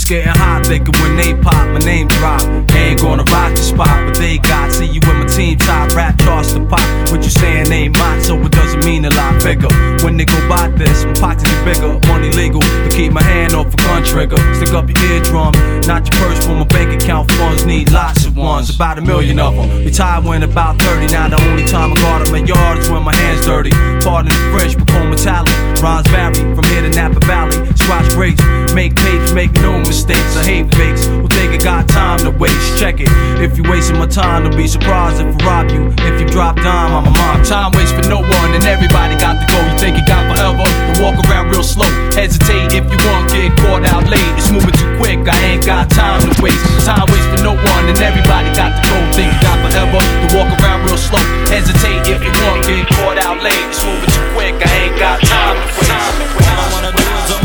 It's 0.05 0.11
getting 0.11 0.37
hot, 0.37 0.67
thinking 0.67 0.93
when 1.01 1.17
they 1.17 1.33
pop, 1.33 1.65
my 1.73 1.79
name 1.79 2.05
drop. 2.05 2.39
Ain't 2.77 3.01
gonna 3.01 3.23
rock 3.33 3.57
the 3.57 3.63
spot, 3.63 4.05
but 4.05 4.15
they 4.15 4.37
got. 4.37 4.71
See 4.71 4.85
you 4.85 5.01
in 5.01 5.17
my 5.17 5.25
team 5.25 5.57
top, 5.57 5.95
rap 5.95 6.19
charts 6.19 6.53
the 6.53 6.59
pop. 6.61 6.85
What 7.09 7.23
you 7.23 7.31
saying 7.31 7.71
ain't 7.71 7.97
mine, 7.97 8.21
so 8.21 8.37
it 8.37 8.51
doesn't 8.51 8.85
mean 8.85 9.05
a 9.05 9.09
lot 9.09 9.41
bigger. 9.41 9.67
When 10.05 10.15
they 10.15 10.25
go 10.25 10.37
by 10.47 10.67
this, 10.77 11.05
my 11.05 11.13
pockets 11.13 11.49
are 11.49 11.65
bigger, 11.65 11.97
money 12.05 12.29
legal. 12.37 12.61
To 12.61 12.89
keep 12.91 13.13
my 13.13 13.23
hand 13.23 13.53
off 13.53 13.73
a 13.73 13.77
gun 13.77 14.03
trigger. 14.03 14.37
Stick 14.53 14.77
up 14.77 14.85
your 14.87 15.01
eardrum, 15.09 15.53
not 15.89 16.05
your 16.05 16.21
purse 16.21 16.45
for 16.45 16.53
my 16.53 16.65
bank 16.65 17.01
account 17.01 17.31
funds. 17.31 17.65
Need 17.65 17.91
lots 17.91 18.27
of 18.27 18.37
ones, 18.37 18.69
about 18.69 18.99
a 18.99 19.01
million 19.01 19.39
of 19.39 19.55
them. 19.55 19.85
Retired 19.85 20.23
when 20.23 20.43
about 20.43 20.79
30, 20.83 21.13
now 21.13 21.29
the 21.29 21.41
only 21.49 21.65
time 21.65 21.93
I 21.93 21.95
guard 21.95 22.27
in 22.27 22.31
my 22.31 22.45
yard 22.45 22.77
is 22.77 22.91
when 22.91 23.01
my 23.01 23.15
hands 23.15 23.43
dirty. 23.43 23.71
Pardon 24.05 24.29
the 24.29 24.37
French, 24.53 24.77
become 24.77 25.09
metallic. 25.09 25.49
Rhymes 25.81 26.07
vary 26.09 26.35
from 26.53 26.63
here 26.65 26.83
to 26.85 26.91
Napa 26.93 27.25
Valley. 27.25 27.57
Scratch 27.73 28.13
breaks, 28.13 28.43
make 28.75 28.93
tapes, 28.93 29.31
make 29.31 29.51
no 29.53 29.81
mistakes. 29.95 30.35
I 30.35 30.43
hate 30.43 30.67
fakes. 30.75 31.07
Who 31.07 31.27
think 31.31 31.55
I 31.55 31.59
got 31.63 31.87
time 31.87 32.19
to 32.27 32.31
waste? 32.35 32.75
Check 32.75 32.99
it. 32.99 33.07
If 33.39 33.55
you 33.55 33.63
wasting 33.63 33.95
my 33.95 34.07
time, 34.07 34.43
don't 34.43 34.57
be 34.57 34.67
surprised 34.67 35.23
if 35.23 35.31
I 35.31 35.47
rob 35.47 35.71
you. 35.71 35.95
If 36.03 36.19
you 36.19 36.27
drop 36.27 36.59
dime, 36.59 36.91
I'm 36.91 37.07
a 37.07 37.13
mom. 37.15 37.43
Time 37.47 37.71
waits 37.71 37.95
for 37.95 38.03
no 38.11 38.19
one, 38.19 38.51
and 38.51 38.63
everybody 38.67 39.15
got 39.15 39.39
to 39.39 39.45
go. 39.47 39.55
You 39.55 39.75
think 39.79 39.95
you 39.95 40.03
got 40.03 40.27
forever? 40.27 40.67
Then 40.67 40.99
walk 40.99 41.15
around 41.23 41.47
real 41.47 41.63
slow. 41.63 41.87
Hesitate 42.11 42.75
if 42.75 42.83
you 42.91 42.99
want, 43.07 43.31
get 43.31 43.55
caught 43.63 43.87
out 43.87 44.03
late. 44.11 44.31
It's 44.35 44.51
moving 44.51 44.75
too 44.75 44.91
quick, 44.99 45.23
I 45.23 45.39
ain't 45.55 45.63
got 45.63 45.87
time 45.89 46.19
to 46.27 46.31
waste. 46.43 46.59
Time 46.83 47.07
waits 47.07 47.27
for 47.31 47.39
no 47.39 47.55
one, 47.55 47.83
and 47.87 47.97
everybody 48.03 48.51
got 48.51 48.75
to 48.75 48.81
go. 48.83 48.95
Think 49.15 49.31
you 49.31 49.39
got 49.39 49.57
forever? 49.63 50.03
Then 50.03 50.29
walk 50.35 50.51
around 50.59 50.83
real 50.83 50.99
slow. 50.99 51.23
Hesitate 51.47 52.03
if 52.11 52.19
you 52.19 52.33
want, 52.43 52.67
get 52.67 52.83
caught 52.99 53.17
out 53.23 53.39
late. 53.39 53.63
It's 53.71 53.79
moving 53.79 54.11
too 54.11 54.27
quick, 54.35 54.59
I 54.59 54.91
ain't 54.91 54.99
got 54.99 55.23
time 55.23 55.55
to 55.55 55.67
waste. 55.79 55.95
All 56.43 56.59
I 56.59 56.67
wanna 56.75 56.91
do 56.91 56.99
is 56.99 57.44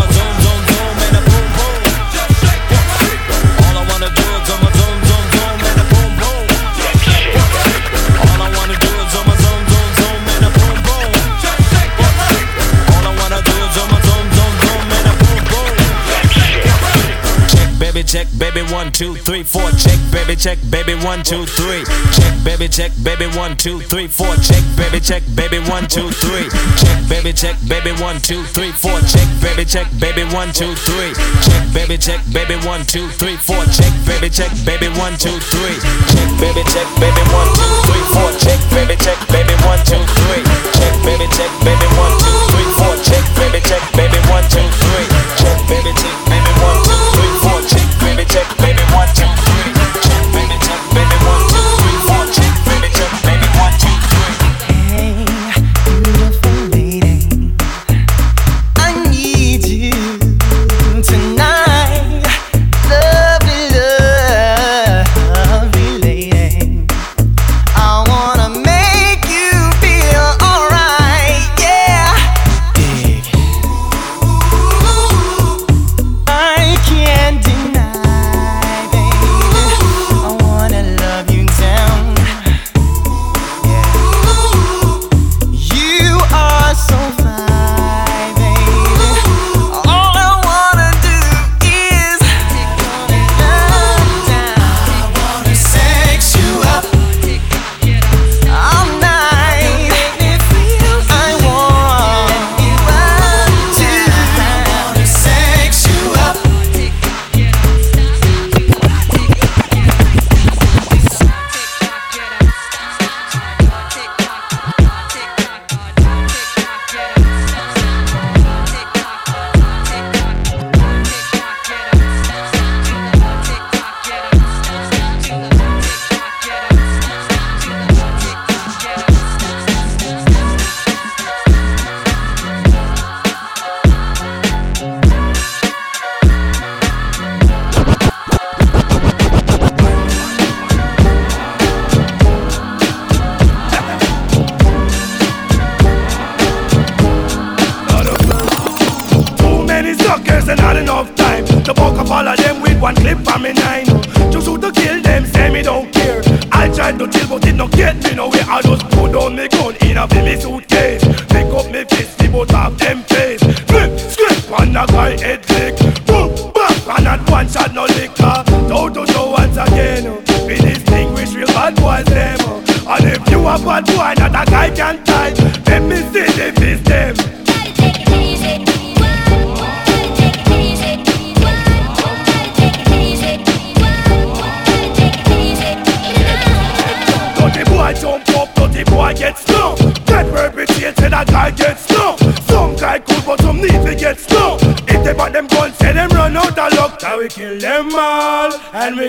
Check, 18.11 18.27
baby, 18.39 18.63
one, 18.75 18.91
two, 18.91 19.15
three, 19.15 19.45
four. 19.45 19.71
Check, 19.79 19.95
baby, 20.11 20.35
check, 20.35 20.59
baby, 20.69 20.99
one, 21.07 21.23
two, 21.23 21.47
three. 21.47 21.87
Check, 22.11 22.35
baby, 22.43 22.67
check, 22.67 22.91
baby, 23.07 23.31
one, 23.39 23.57
two, 23.57 23.79
three, 23.87 24.09
four. 24.09 24.35
Check, 24.43 24.59
baby, 24.75 24.99
check, 24.99 25.23
baby, 25.39 25.63
one, 25.71 25.87
two, 25.87 26.11
three. 26.19 26.51
Check, 26.75 26.99
baby, 27.07 27.31
check, 27.33 27.55
baby, 27.71 27.95
one, 28.03 28.19
two, 28.19 28.43
three, 28.51 28.73
four. 28.75 28.99
Check, 29.07 29.23
baby, 29.39 29.63
check, 29.65 29.87
baby, 30.03 30.27
one, 30.35 30.51
two, 30.51 30.75
three. 30.75 31.15
Check, 31.47 31.63
baby, 31.71 31.95
check, 31.95 32.19
baby, 32.35 32.59
one, 32.67 32.83
two, 32.83 33.07
three, 33.15 33.39
four. 33.39 33.63
Check, 33.71 33.95
baby, 34.03 34.27
check, 34.27 34.51
baby, 34.67 34.91
one, 34.99 35.15
two, 35.15 35.39
three. 35.47 35.79
Check, 36.11 36.27
baby, 36.43 36.67
check, 36.67 36.91
baby, 36.99 37.23
one, 37.31 37.47
two, 37.55 37.71
three, 37.87 38.05
four. 38.11 38.31
Check, 38.43 38.59
baby, 38.75 38.99
check, 38.99 39.19
baby, 39.31 39.55
one, 39.63 39.79
two, 39.87 40.03
three. 40.19 40.43
Check, 40.75 40.95
baby, 41.07 41.31
check, 41.31 41.53
baby, 41.63 41.87
one, 41.95 42.15
two, 42.19 42.35
three, 42.51 42.71
four. 42.75 42.95
Check, 43.07 43.23
baby, 43.39 43.63
check, 43.63 43.83
baby, 43.95 44.19
one, 44.27 44.43
two, 44.51 44.67
three. 44.67 45.07
Check, 45.39 45.59
baby, 45.71 45.95
check, 45.95 46.17
baby, 46.27 46.53
one, 46.59 46.75
two, 46.83 46.99
three, 47.15 47.30
baby, 48.21 48.31
check, 48.31 48.59
baby, 48.59 48.83
one, 48.93 49.09
two, 49.15 49.40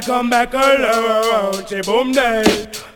come 0.01 0.29
back 0.29 0.53
alone. 0.53 1.65
Say 1.67 1.81
boom 1.81 2.11
day, 2.11 2.43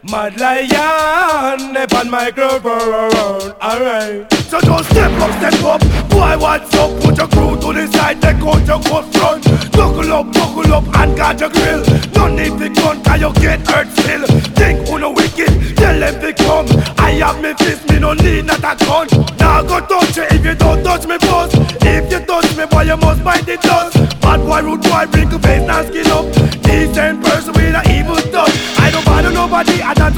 mad 0.09 0.39
lion, 0.39 1.73
they 1.73 1.85
on 1.95 2.09
microphone. 2.09 3.51
Alright, 3.61 4.33
so 4.33 4.59
just 4.61 4.89
step 4.89 5.11
up, 5.21 5.31
step 5.37 5.63
up. 5.63 5.81
Boy, 6.09 6.37
what's 6.37 6.73
up? 6.75 6.91
Put 7.01 7.17
your 7.17 7.27
crew 7.27 7.55
to 7.59 7.73
the 7.73 7.87
side, 7.91 8.21
they 8.21 8.33
go 8.33 8.53
to 8.53 8.89
go 8.89 9.01
front. 9.11 9.45
Buckle 9.71 10.13
up, 10.13 10.33
buckle 10.33 10.73
up, 10.73 10.85
and 10.95 11.15
guard 11.15 11.39
your 11.39 11.49
grill. 11.49 11.83
No 12.15 12.27
need 12.27 12.57
to 12.59 12.69
gun, 12.81 13.03
cause 13.03 13.21
you 13.21 13.33
get 13.33 13.67
hurt 13.67 13.87
still. 13.97 14.25
Think 14.55 14.87
who 14.87 14.99
no 14.99 15.11
wicked, 15.11 15.77
tell 15.77 15.99
them 15.99 16.21
to 16.21 16.33
come. 16.33 16.67
I 16.97 17.11
have 17.21 17.41
me 17.41 17.53
fist, 17.53 17.89
me 17.89 17.99
no 17.99 18.13
need 18.13 18.45
not 18.45 18.59
a 18.59 18.85
gun. 18.85 19.07
Now 19.37 19.61
go 19.61 19.79
touch 19.85 20.17
it 20.17 20.31
if 20.31 20.45
you 20.45 20.55
don't 20.55 20.83
touch 20.83 21.05
me 21.07 21.17
boss. 21.19 21.51
If 21.81 22.11
you 22.11 22.19
touch 22.25 22.57
me, 22.57 22.65
boy, 22.65 22.83
you 22.83 22.97
must 22.97 23.23
bite 23.23 23.45
the 23.45 23.57
dust. 23.57 23.95
Bad 24.21 24.41
boy, 24.41 24.61
rude 24.61 24.81
boy, 24.81 25.05
wrinkle 25.13 25.39
face, 25.39 25.67
now 25.67 25.83
skin 25.83 26.07
up. 26.07 26.44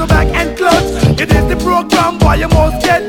I 0.00 0.06
back 0.06 0.28
and 0.34 0.56
clutch. 0.56 1.20
It 1.20 1.30
is 1.30 1.46
the 1.48 1.56
program, 1.64 2.18
boy, 2.18 2.34
you 2.34 2.48
must 2.48 2.84
get. 2.84 3.02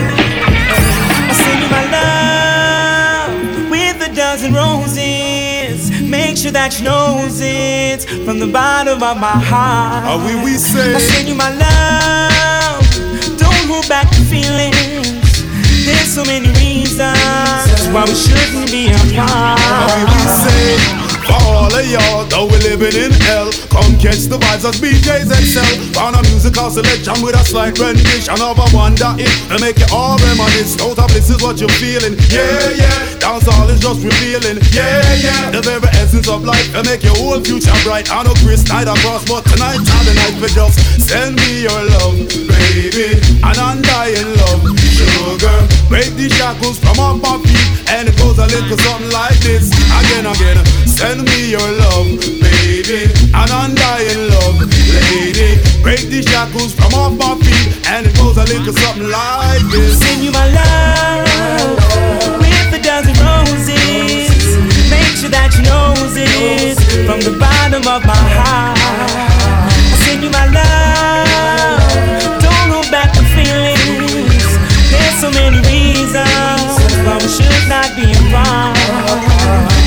I 0.00 1.32
send 1.42 1.62
you 1.62 1.68
my 1.70 1.84
love 1.98 3.70
with 3.70 4.08
a 4.08 4.14
dozen 4.14 4.54
roses. 4.54 5.90
Make 6.02 6.36
sure 6.36 6.52
that 6.52 6.78
you 6.78 6.84
knows 6.84 7.40
it 7.42 8.04
from 8.24 8.38
the 8.38 8.46
bottom 8.46 9.02
of 9.02 9.16
my 9.18 9.38
heart. 9.50 10.04
Ah 10.06 10.16
we 10.24 10.34
oui, 10.44 10.56
c'est- 10.58 10.94
I 10.94 11.00
send 11.00 11.28
you 11.28 11.34
my 11.34 11.50
love. 11.50 12.84
Don't 13.38 13.64
hold 13.70 13.88
back 13.88 14.08
the 14.10 14.22
feelings. 14.32 15.08
There's 15.86 16.12
so 16.14 16.24
many 16.24 16.48
reasons 16.60 17.88
why 17.92 18.04
we 18.04 18.14
far 19.18 19.57
y'all, 21.88 22.24
though 22.28 22.46
we 22.46 22.56
living 22.60 22.94
in 22.94 23.12
hell, 23.24 23.48
come 23.72 23.96
catch 23.96 24.28
the 24.28 24.36
vibes 24.36 24.64
as 24.68 24.76
BJ's 24.80 25.32
excel. 25.32 25.64
Found 25.96 26.16
a 26.16 26.22
musical 26.28 26.70
selection 26.70 27.20
with 27.24 27.34
a 27.34 27.42
slight 27.44 27.78
rendition 27.78 28.40
of 28.40 28.60
a 28.60 28.66
wonder 28.76 29.16
it 29.16 29.32
to 29.48 29.56
make 29.60 29.80
it 29.80 29.90
all 29.92 30.20
reminisce. 30.20 30.76
Out 30.80 30.98
of 30.98 31.08
this 31.12 31.30
is 31.30 31.40
what 31.40 31.60
you're 31.60 31.72
feeling, 31.80 32.16
yeah, 32.28 32.76
yeah. 32.76 32.98
Dance 33.18 33.48
all 33.48 33.68
is 33.68 33.80
just 33.80 34.04
revealing, 34.04 34.60
yeah, 34.76 35.00
yeah. 35.22 35.50
The 35.50 35.62
very 35.64 35.88
essence 35.96 36.28
of 36.28 36.44
life 36.44 36.68
to 36.72 36.84
make 36.84 37.02
your 37.02 37.16
whole 37.16 37.40
future 37.40 37.74
bright. 37.84 38.12
I 38.12 38.22
know 38.22 38.36
Chris 38.44 38.68
night 38.68 38.88
across, 38.88 39.24
but 39.24 39.44
tonight 39.48 39.80
time 39.80 40.04
the 40.04 40.14
night 40.14 40.36
for 40.36 40.50
just 40.52 40.76
send 41.00 41.36
me 41.36 41.64
your 41.64 41.80
love, 41.96 42.20
baby, 42.28 43.16
an 43.40 43.56
undying 43.56 44.28
love, 44.44 44.60
sugar. 44.92 45.58
Break 45.88 46.12
the 46.20 46.28
shackles 46.28 46.78
from 46.78 47.00
off 47.00 47.16
my 47.22 47.40
feet, 47.40 47.88
and 47.88 48.08
it 48.08 48.16
goes 48.18 48.36
a 48.36 48.44
little 48.44 48.76
something 48.76 49.10
like 49.10 49.38
this. 49.40 49.72
Again, 49.72 50.26
again, 50.28 50.58
send 50.84 51.24
me 51.24 51.50
your 51.50 51.60
love, 51.60 51.77
baby, 52.40 53.10
an 53.34 53.48
undying 53.50 54.28
love, 54.30 54.60
lady. 54.60 55.58
Break 55.82 56.08
these 56.08 56.24
shackles 56.24 56.74
from 56.74 56.92
off 56.94 57.12
my 57.18 57.34
feet, 57.44 57.86
and 57.88 58.06
it 58.06 58.14
goes 58.16 58.36
a 58.36 58.44
little 58.44 58.72
something 58.72 59.08
like 59.08 59.62
this. 59.70 59.98
Send 60.00 60.24
you 60.24 60.32
my 60.32 60.46
love 60.52 61.78
with 62.40 62.74
a 62.74 62.80
dozen 62.82 63.14
roses. 63.24 64.56
Make 64.90 65.14
sure 65.16 65.30
that 65.30 65.54
you 65.56 65.62
knows 65.62 66.14
it 66.16 66.78
from 67.06 67.20
the 67.20 67.38
bottom 67.38 67.86
of 67.86 68.04
my 68.04 68.22
heart. 68.36 68.78
I 68.78 69.96
send 70.04 70.22
you 70.22 70.30
my 70.30 70.46
love. 70.46 72.42
Don't 72.42 72.68
hold 72.72 72.90
back 72.90 73.12
the 73.14 73.24
feelings. 73.34 74.48
There's 74.90 75.16
so 75.20 75.30
many 75.30 75.58
reasons 75.68 76.78
why 77.06 77.16
we 77.22 77.28
should 77.28 77.68
not 77.68 77.94
be 77.96 78.10
apart. 78.12 79.77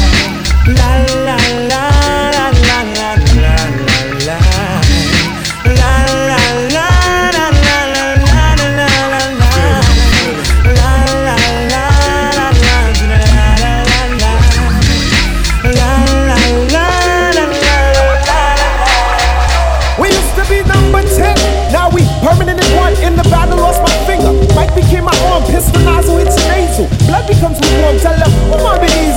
Blood 27.12 27.28
becomes 27.28 27.60
lukewarm. 27.60 28.00
Tell 28.00 28.18
them, 28.18 28.32
come 28.50 28.66
on, 28.66 28.80
baby 28.80 29.11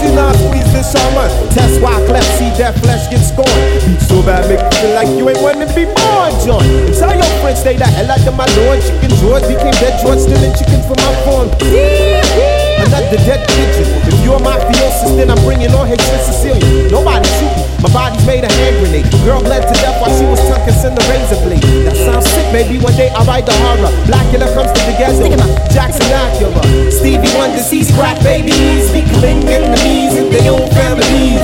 easy 0.84 0.92
now, 0.92 0.92
squeeze 0.92 0.92
this 0.92 0.92
summer. 0.92 1.28
Test 1.52 1.80
why 1.80 2.04
cleft, 2.06 2.38
see 2.38 2.50
that 2.58 2.74
flesh 2.80 3.08
get 3.10 3.20
scorned. 3.20 3.48
Beat 3.86 4.00
so 4.00 4.22
bad, 4.22 4.48
make 4.48 4.60
you 4.60 4.80
feel 4.80 4.94
like 4.94 5.08
you 5.08 5.28
ain't 5.28 5.40
wanting 5.42 5.68
to 5.68 5.74
be 5.74 5.84
born, 5.84 6.32
John. 6.44 6.62
And 6.62 6.94
tell 6.94 7.14
your 7.14 7.24
friends, 7.40 7.60
stay 7.60 7.76
the 7.76 7.86
hell 7.86 8.10
out 8.10 8.26
of 8.26 8.34
my 8.36 8.46
lord. 8.56 8.80
Chicken 8.82 9.10
George 9.20 9.46
became 9.48 9.74
dead 9.80 10.00
George, 10.02 10.20
stealing 10.20 10.54
chicken 10.54 10.80
from 10.84 10.98
my 11.00 11.12
farm. 11.24 11.48
Another 12.84 13.16
dead 13.24 13.40
pigeon. 13.48 13.88
If 14.06 14.24
you're 14.24 14.40
my 14.40 14.58
theosis, 14.58 15.16
then 15.16 15.30
I'm 15.30 15.40
bringing 15.44 15.72
on 15.72 15.88
his 15.88 16.00
Sicilian. 16.26 16.90
Nobody 16.90 17.26
shoot 17.40 17.52
me. 17.56 17.64
My 17.80 17.92
body's 17.92 18.24
made 18.26 18.44
a 18.44 18.52
hand 18.52 18.80
grenade. 18.80 19.08
Girl 19.24 19.40
bled 19.40 19.60
to 19.60 19.74
death 19.80 20.00
while 20.00 20.12
she 20.12 20.24
was 20.24 20.40
tucking 20.48 20.72
in 20.84 20.92
the 20.96 21.04
razor 21.08 21.40
blade. 21.44 21.64
That 21.84 21.96
sounds 21.96 22.28
sick. 22.28 22.48
Maybe 22.52 22.80
one 22.80 22.96
day 22.96 23.08
I'll 23.12 23.24
write 23.24 23.46
the 23.46 23.52
horror. 23.52 23.92
Blacula 24.08 24.48
comes 24.52 24.72
to 24.72 24.80
the 24.88 24.96
ghetto. 24.96 25.28
Jackson 25.72 26.08
Acura. 26.12 26.64
Stevie 26.92 27.28
Wonder 27.36 27.60
sees 27.60 27.92
crack 27.92 28.20
babies. 28.24 28.88
Becoming 28.92 29.44
enemies 29.48 29.64
in 29.64 29.84
their 29.84 30.03
own 30.48 30.68
families. 30.70 31.40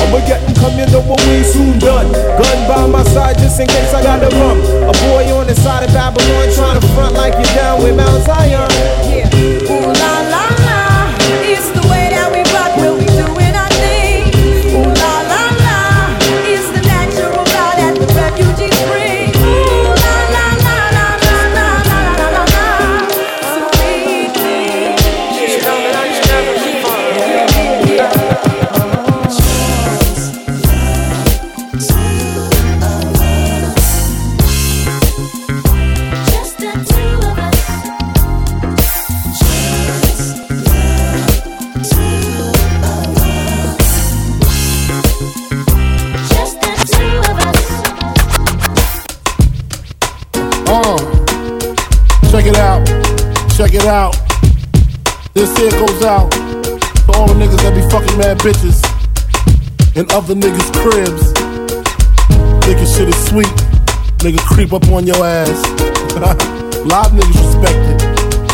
I'ma 0.00 0.18
get 0.26 0.40
them 0.46 0.54
coming 0.56 0.90
over 0.94 1.16
way 1.28 1.42
soon 1.42 1.78
done. 1.78 2.10
Gun 2.12 2.58
by 2.68 2.86
my 2.86 3.04
side 3.04 3.38
just 3.38 3.60
in 3.60 3.66
case 3.66 3.94
I 3.94 4.02
gotta 4.02 4.28
run. 4.36 4.58
A 4.88 4.92
boy 5.06 5.24
on 5.34 5.46
the 5.46 5.54
side 5.54 5.84
of 5.86 5.92
Babylon 5.92 6.48
trying 6.54 6.80
to 6.80 6.86
front 6.94 7.14
like 7.14 7.34
you're 7.34 7.54
down 7.54 7.82
with 7.82 7.96
Mount 7.96 8.24
Zion. 8.24 8.70
Yeah. 9.06 9.28
Ooh 9.70 9.92
la 9.92 10.12
la 10.30 10.39
it 53.80 53.86
out. 53.86 54.16
This 55.32 55.56
here 55.56 55.70
goes 55.70 56.02
out 56.02 56.30
to 56.32 57.12
all 57.14 57.26
the 57.28 57.36
niggas 57.38 57.60
that 57.62 57.72
be 57.72 57.84
fucking 57.88 58.18
mad 58.18 58.38
bitches 58.38 58.82
and 59.96 60.10
other 60.12 60.34
niggas' 60.34 60.72
cribs. 60.80 61.32
Thinking 62.64 62.88
shit 62.88 63.08
is 63.08 63.20
sweet, 63.28 63.52
nigga 64.20 64.40
creep 64.46 64.72
up 64.72 64.86
on 64.88 65.06
your 65.06 65.24
ass. 65.24 65.60
Live 66.84 67.12
niggas 67.12 67.40
respect 67.40 67.80
it. 67.88 68.00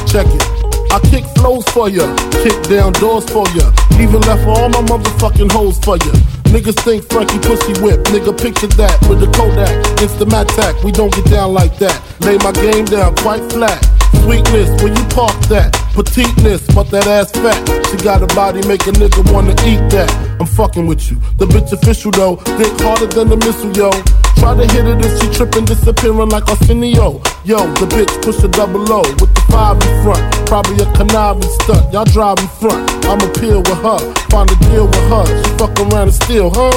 Check 0.06 0.26
it. 0.26 0.44
I 0.92 1.00
kick 1.10 1.24
flows 1.36 1.66
for 1.70 1.88
ya, 1.88 2.06
kick 2.42 2.56
down 2.68 2.92
doors 2.94 3.28
for 3.28 3.46
ya, 3.54 3.70
even 3.98 4.20
left 4.22 4.46
all 4.46 4.68
my 4.68 4.82
motherfucking 4.86 5.50
hoes 5.50 5.78
for 5.80 5.96
ya. 5.96 6.12
Niggas 6.54 6.78
think 6.84 7.04
Frankie 7.10 7.38
pussy 7.40 7.74
whip, 7.82 8.00
nigga 8.14 8.36
picture 8.36 8.68
that 8.78 8.96
with 9.08 9.20
the 9.20 9.30
Kodak, 9.34 9.72
Instamatic. 9.98 10.84
We 10.84 10.92
don't 10.92 11.12
get 11.14 11.26
down 11.26 11.52
like 11.52 11.78
that. 11.78 11.98
Lay 12.20 12.38
my 12.38 12.52
game 12.52 12.84
down 12.84 13.14
quite 13.16 13.42
flat. 13.50 13.95
Sweetness, 14.22 14.82
where 14.82 14.92
you 14.92 15.04
park 15.10 15.36
that? 15.48 15.72
Petiteness, 15.94 16.66
but 16.74 16.90
that 16.90 17.06
ass 17.06 17.30
fat. 17.32 17.58
She 17.90 17.96
got 18.04 18.22
a 18.22 18.26
body, 18.34 18.60
make 18.66 18.86
a 18.86 18.92
nigga 18.92 19.22
wanna 19.32 19.52
eat 19.64 19.80
that. 19.90 20.10
I'm 20.40 20.46
fucking 20.46 20.86
with 20.86 21.10
you. 21.10 21.16
The 21.38 21.46
bitch 21.46 21.72
official 21.72 22.10
though, 22.10 22.36
dick 22.58 22.72
harder 22.80 23.06
than 23.06 23.28
the 23.28 23.36
missile, 23.36 23.72
yo. 23.72 23.90
Try 24.36 24.54
to 24.54 24.66
hit 24.72 24.84
it 24.84 25.00
if 25.00 25.12
she 25.20 25.30
tripping, 25.32 25.64
disappearing 25.64 26.28
like 26.28 26.48
Arsenio. 26.48 27.22
Yo, 27.44 27.58
the 27.80 27.86
bitch 27.88 28.12
push 28.22 28.42
a 28.44 28.48
double 28.48 28.84
O 28.92 29.00
with 29.00 29.32
the 29.32 29.42
five 29.50 29.80
in 29.80 30.02
front. 30.04 30.20
Probably 30.46 30.76
a 30.84 30.86
conniving 30.92 31.48
stunt. 31.62 31.92
Y'all 31.92 32.04
drive 32.04 32.38
in 32.38 32.48
front. 32.60 32.84
I'ma 33.06 33.26
peel 33.40 33.60
with 33.64 33.80
her, 33.80 33.98
find 34.28 34.50
a 34.50 34.56
deal 34.68 34.86
with 34.86 35.08
her. 35.08 35.24
She 35.24 35.50
fuck 35.56 35.72
around 35.80 36.08
and 36.08 36.14
steal, 36.14 36.50
huh? 36.52 36.74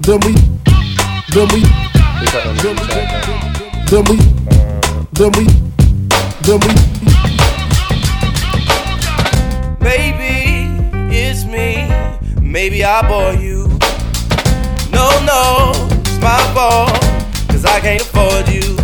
Then 0.00 0.18
we, 0.26 0.34
then 1.30 1.46
we, 1.52 1.62
then 2.26 2.56
we, 2.58 2.74
then 2.74 2.74
we, 2.74 2.98
then 3.86 4.02
we, 4.08 4.16
then 5.12 5.32
we. 5.36 5.67
Maybe 6.48 6.64
it's 11.14 11.44
me. 11.44 11.86
Maybe 12.40 12.82
I 12.82 13.06
bore 13.06 13.34
you. 13.34 13.68
No, 14.90 15.10
no, 15.26 15.72
it's 16.00 16.18
my 16.20 16.40
fault. 16.54 16.98
Cause 17.50 17.66
I 17.66 17.80
can't 17.80 18.00
afford 18.00 18.48
you. 18.48 18.76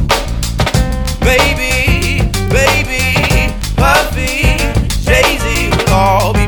Baby, 1.20 2.28
baby, 2.52 3.54
Puffy, 3.76 4.58
Jay 5.00 5.38
Z 5.38 5.70
would 5.70 5.88
all 5.88 6.34
be 6.34 6.43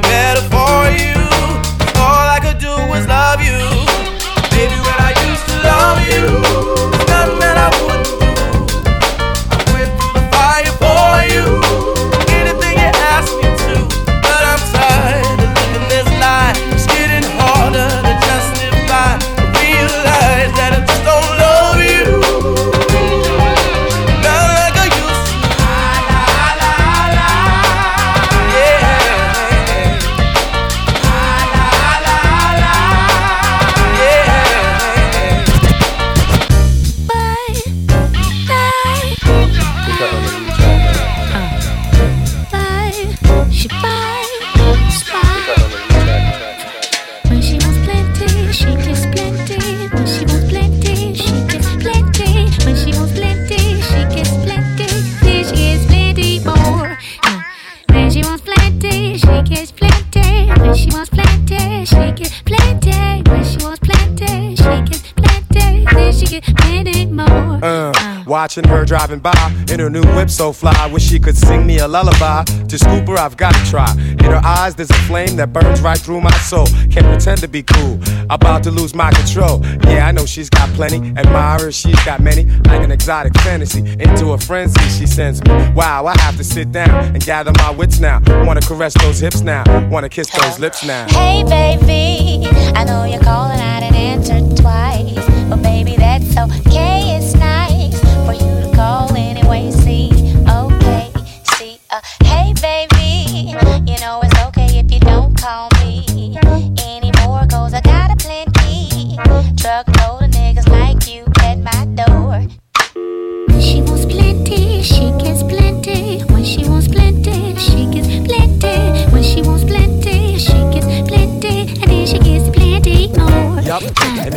watching 68.46 68.68
her 68.68 68.84
driving 68.84 69.18
by 69.18 69.52
in 69.72 69.80
her 69.80 69.90
new 69.90 70.04
whip 70.14 70.30
so 70.30 70.52
fly, 70.52 70.86
wish 70.92 71.02
she 71.02 71.18
could 71.18 71.36
sing 71.36 71.66
me 71.66 71.80
a 71.80 71.88
lullaby. 71.88 72.44
To 72.44 72.78
scoop 72.78 73.08
her, 73.08 73.18
I've 73.18 73.36
got 73.36 73.52
to 73.56 73.64
try. 73.68 73.92
In 73.92 74.26
her 74.26 74.40
eyes, 74.44 74.76
there's 74.76 74.90
a 74.90 75.02
flame 75.08 75.34
that 75.34 75.52
burns 75.52 75.80
right 75.80 75.98
through 75.98 76.20
my 76.20 76.36
soul. 76.50 76.66
Can't 76.88 77.06
pretend 77.06 77.40
to 77.40 77.48
be 77.48 77.64
cool, 77.64 77.98
about 78.30 78.62
to 78.62 78.70
lose 78.70 78.94
my 78.94 79.10
control. 79.10 79.66
Yeah, 79.90 80.06
I 80.06 80.12
know 80.12 80.26
she's 80.26 80.48
got 80.48 80.68
plenty. 80.74 80.98
Admirers, 81.16 81.74
she's 81.74 82.00
got 82.04 82.20
many. 82.20 82.44
Like 82.70 82.84
an 82.84 82.92
exotic 82.92 83.36
fantasy, 83.40 83.80
into 83.98 84.30
a 84.30 84.38
frenzy 84.38 84.80
she 84.96 85.08
sends 85.08 85.42
me. 85.42 85.50
Wow, 85.72 86.06
I 86.06 86.16
have 86.20 86.36
to 86.36 86.44
sit 86.44 86.70
down 86.70 87.16
and 87.16 87.24
gather 87.24 87.50
my 87.58 87.70
wits 87.70 87.98
now. 87.98 88.20
Wanna 88.46 88.60
caress 88.60 88.94
those 89.02 89.18
hips 89.18 89.40
now, 89.40 89.64
wanna 89.88 90.08
kiss 90.08 90.30
those 90.30 90.60
lips 90.60 90.84
now. 90.86 91.08
Hey, 91.08 91.42
baby, 91.42 92.46
I 92.76 92.84
know 92.84 93.02
you're 93.02 93.20
calling, 93.24 93.58
I 93.58 93.80
didn't 93.80 93.96
answer 93.96 94.62
twice. 94.62 95.26
But, 95.48 95.62
baby, 95.62 95.96
that's 95.96 96.36
okay, 96.36 96.95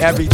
and 0.10 0.20
every. 0.20 0.26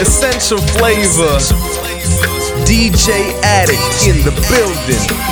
Essential 0.00 0.58
flavor. 0.58 1.38
DJ 2.64 3.32
Addict 3.42 4.06
in 4.06 4.24
the 4.24 4.32
building. 4.48 5.22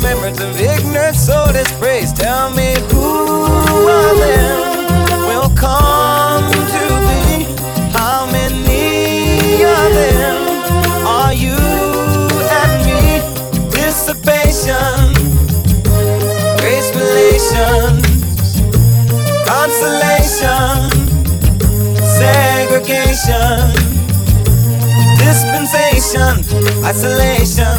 Remembrance 0.00 0.40
of 0.40 0.58
ignorance, 0.58 1.20
so 1.26 1.46
dispraise. 1.52 2.12
Tell 2.12 2.50
me 2.50 2.74
who 2.90 3.86
of 3.86 4.16
them 4.16 5.26
will 5.28 5.50
come 5.54 6.50
to 6.50 6.84
be? 7.06 7.44
How 7.92 8.26
many 8.32 9.62
of 9.62 9.92
them 9.92 10.36
are 11.06 11.34
you 11.34 11.56
and 12.60 12.72
me? 12.86 13.20
Dissipation, 13.70 15.12
grace 16.60 16.90
relations, 16.96 18.00
consolation, 19.46 20.90
segregation, 22.16 23.68
dispensation, 25.18 26.32
isolation, 26.84 27.76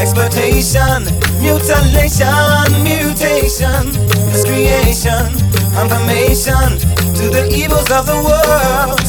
exploitation, 0.00 1.06
mutilation, 1.40 2.68
mutation, 2.84 3.82
miscreation, 4.28 5.26
confirmation 5.74 6.78
to 7.16 7.28
the 7.28 7.48
evils 7.52 7.90
of 7.90 8.06
the 8.06 8.20
world, 8.28 9.00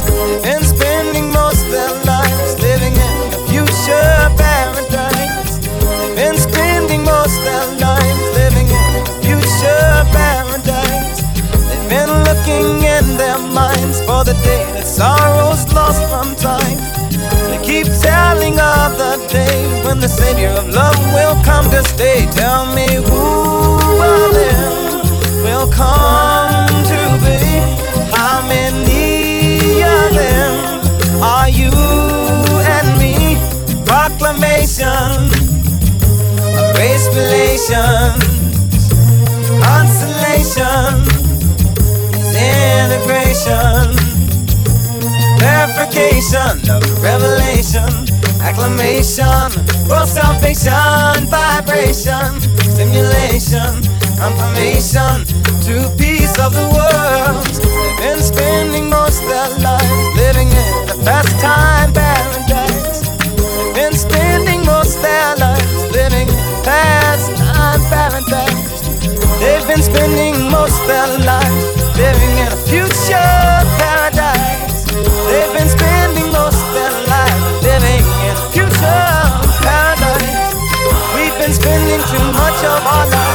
and 0.45 0.65
spending 0.65 1.31
most 1.31 1.63
their 1.69 1.93
lives 2.05 2.59
living 2.59 2.93
in 2.93 3.17
a 3.33 3.41
future 3.47 4.31
paradise, 4.39 5.59
and 6.17 6.37
spending 6.39 7.03
most 7.03 7.37
their 7.43 7.67
lives 7.79 8.25
living 8.39 8.67
in 8.67 8.91
a 8.95 9.05
future 9.21 9.93
paradise. 10.15 11.21
They've 11.67 11.89
been 11.89 12.11
looking 12.29 12.83
in 12.83 13.17
their 13.17 13.39
minds 13.39 13.99
for 14.01 14.23
the 14.23 14.35
day 14.43 14.63
that 14.73 14.87
sorrow's 14.87 15.67
lost 15.73 16.01
from 16.09 16.35
time. 16.35 16.79
They 17.49 17.59
keep 17.63 17.87
telling 18.01 18.59
of 18.59 18.97
the 18.97 19.13
day 19.29 19.83
when 19.85 19.99
the 19.99 20.07
Savior 20.07 20.49
of 20.49 20.69
love 20.69 20.97
will 21.13 21.35
come 21.43 21.60
to 21.81 21.89
stay. 21.89 22.25
Tell 22.31 22.65
me 22.73 22.87
who 22.95 23.77
of 24.01 24.33
them? 24.33 25.01
Will 25.43 25.67
come 25.71 26.67
to 26.91 27.01
be? 27.23 27.41
How 28.15 28.45
many 28.47 29.81
of 29.83 30.13
them? 30.13 31.21
Are 31.21 31.49
you 31.49 31.71
and 32.75 32.89
me? 32.99 33.37
Proclamation. 33.85 35.29
Grace 36.75 37.07
consolation, 39.61 40.93
integration 42.35 44.01
verification 45.41 46.69
of 46.69 46.81
revelation, 47.01 47.89
acclamation, 48.41 49.49
world 49.91 50.07
salvation, 50.07 51.27
vibration, 51.27 52.39
stimulation, 52.71 53.83
confirmation 54.15 55.27
to 55.65 55.91
peace 55.99 56.35
of 56.39 56.53
the 56.55 56.67
world. 56.71 57.43
They've 57.99 58.15
been 58.15 58.21
spending 58.23 58.89
most 58.89 59.19
their 59.27 59.51
lives 59.59 60.07
living 60.15 60.47
in 60.47 60.89
a 60.95 60.97
pastime 61.03 61.91
paradise. 61.93 63.01
They've 63.03 63.75
been 63.75 63.93
spending 63.93 64.65
most 64.65 65.01
their 65.01 65.35
lives 65.35 65.83
living 65.91 66.27
in 66.29 66.39
a 66.39 66.61
pastime 66.63 67.83
paradise. 67.91 68.81
They've 69.41 69.67
been 69.67 69.83
spending 69.83 70.49
most 70.49 70.79
their 70.87 71.19
lives 71.19 71.40
much 82.19 82.63
of 82.65 82.85
our 82.85 83.09
lives 83.09 83.30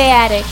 DJ 0.00 0.08
Addict. 0.08 0.49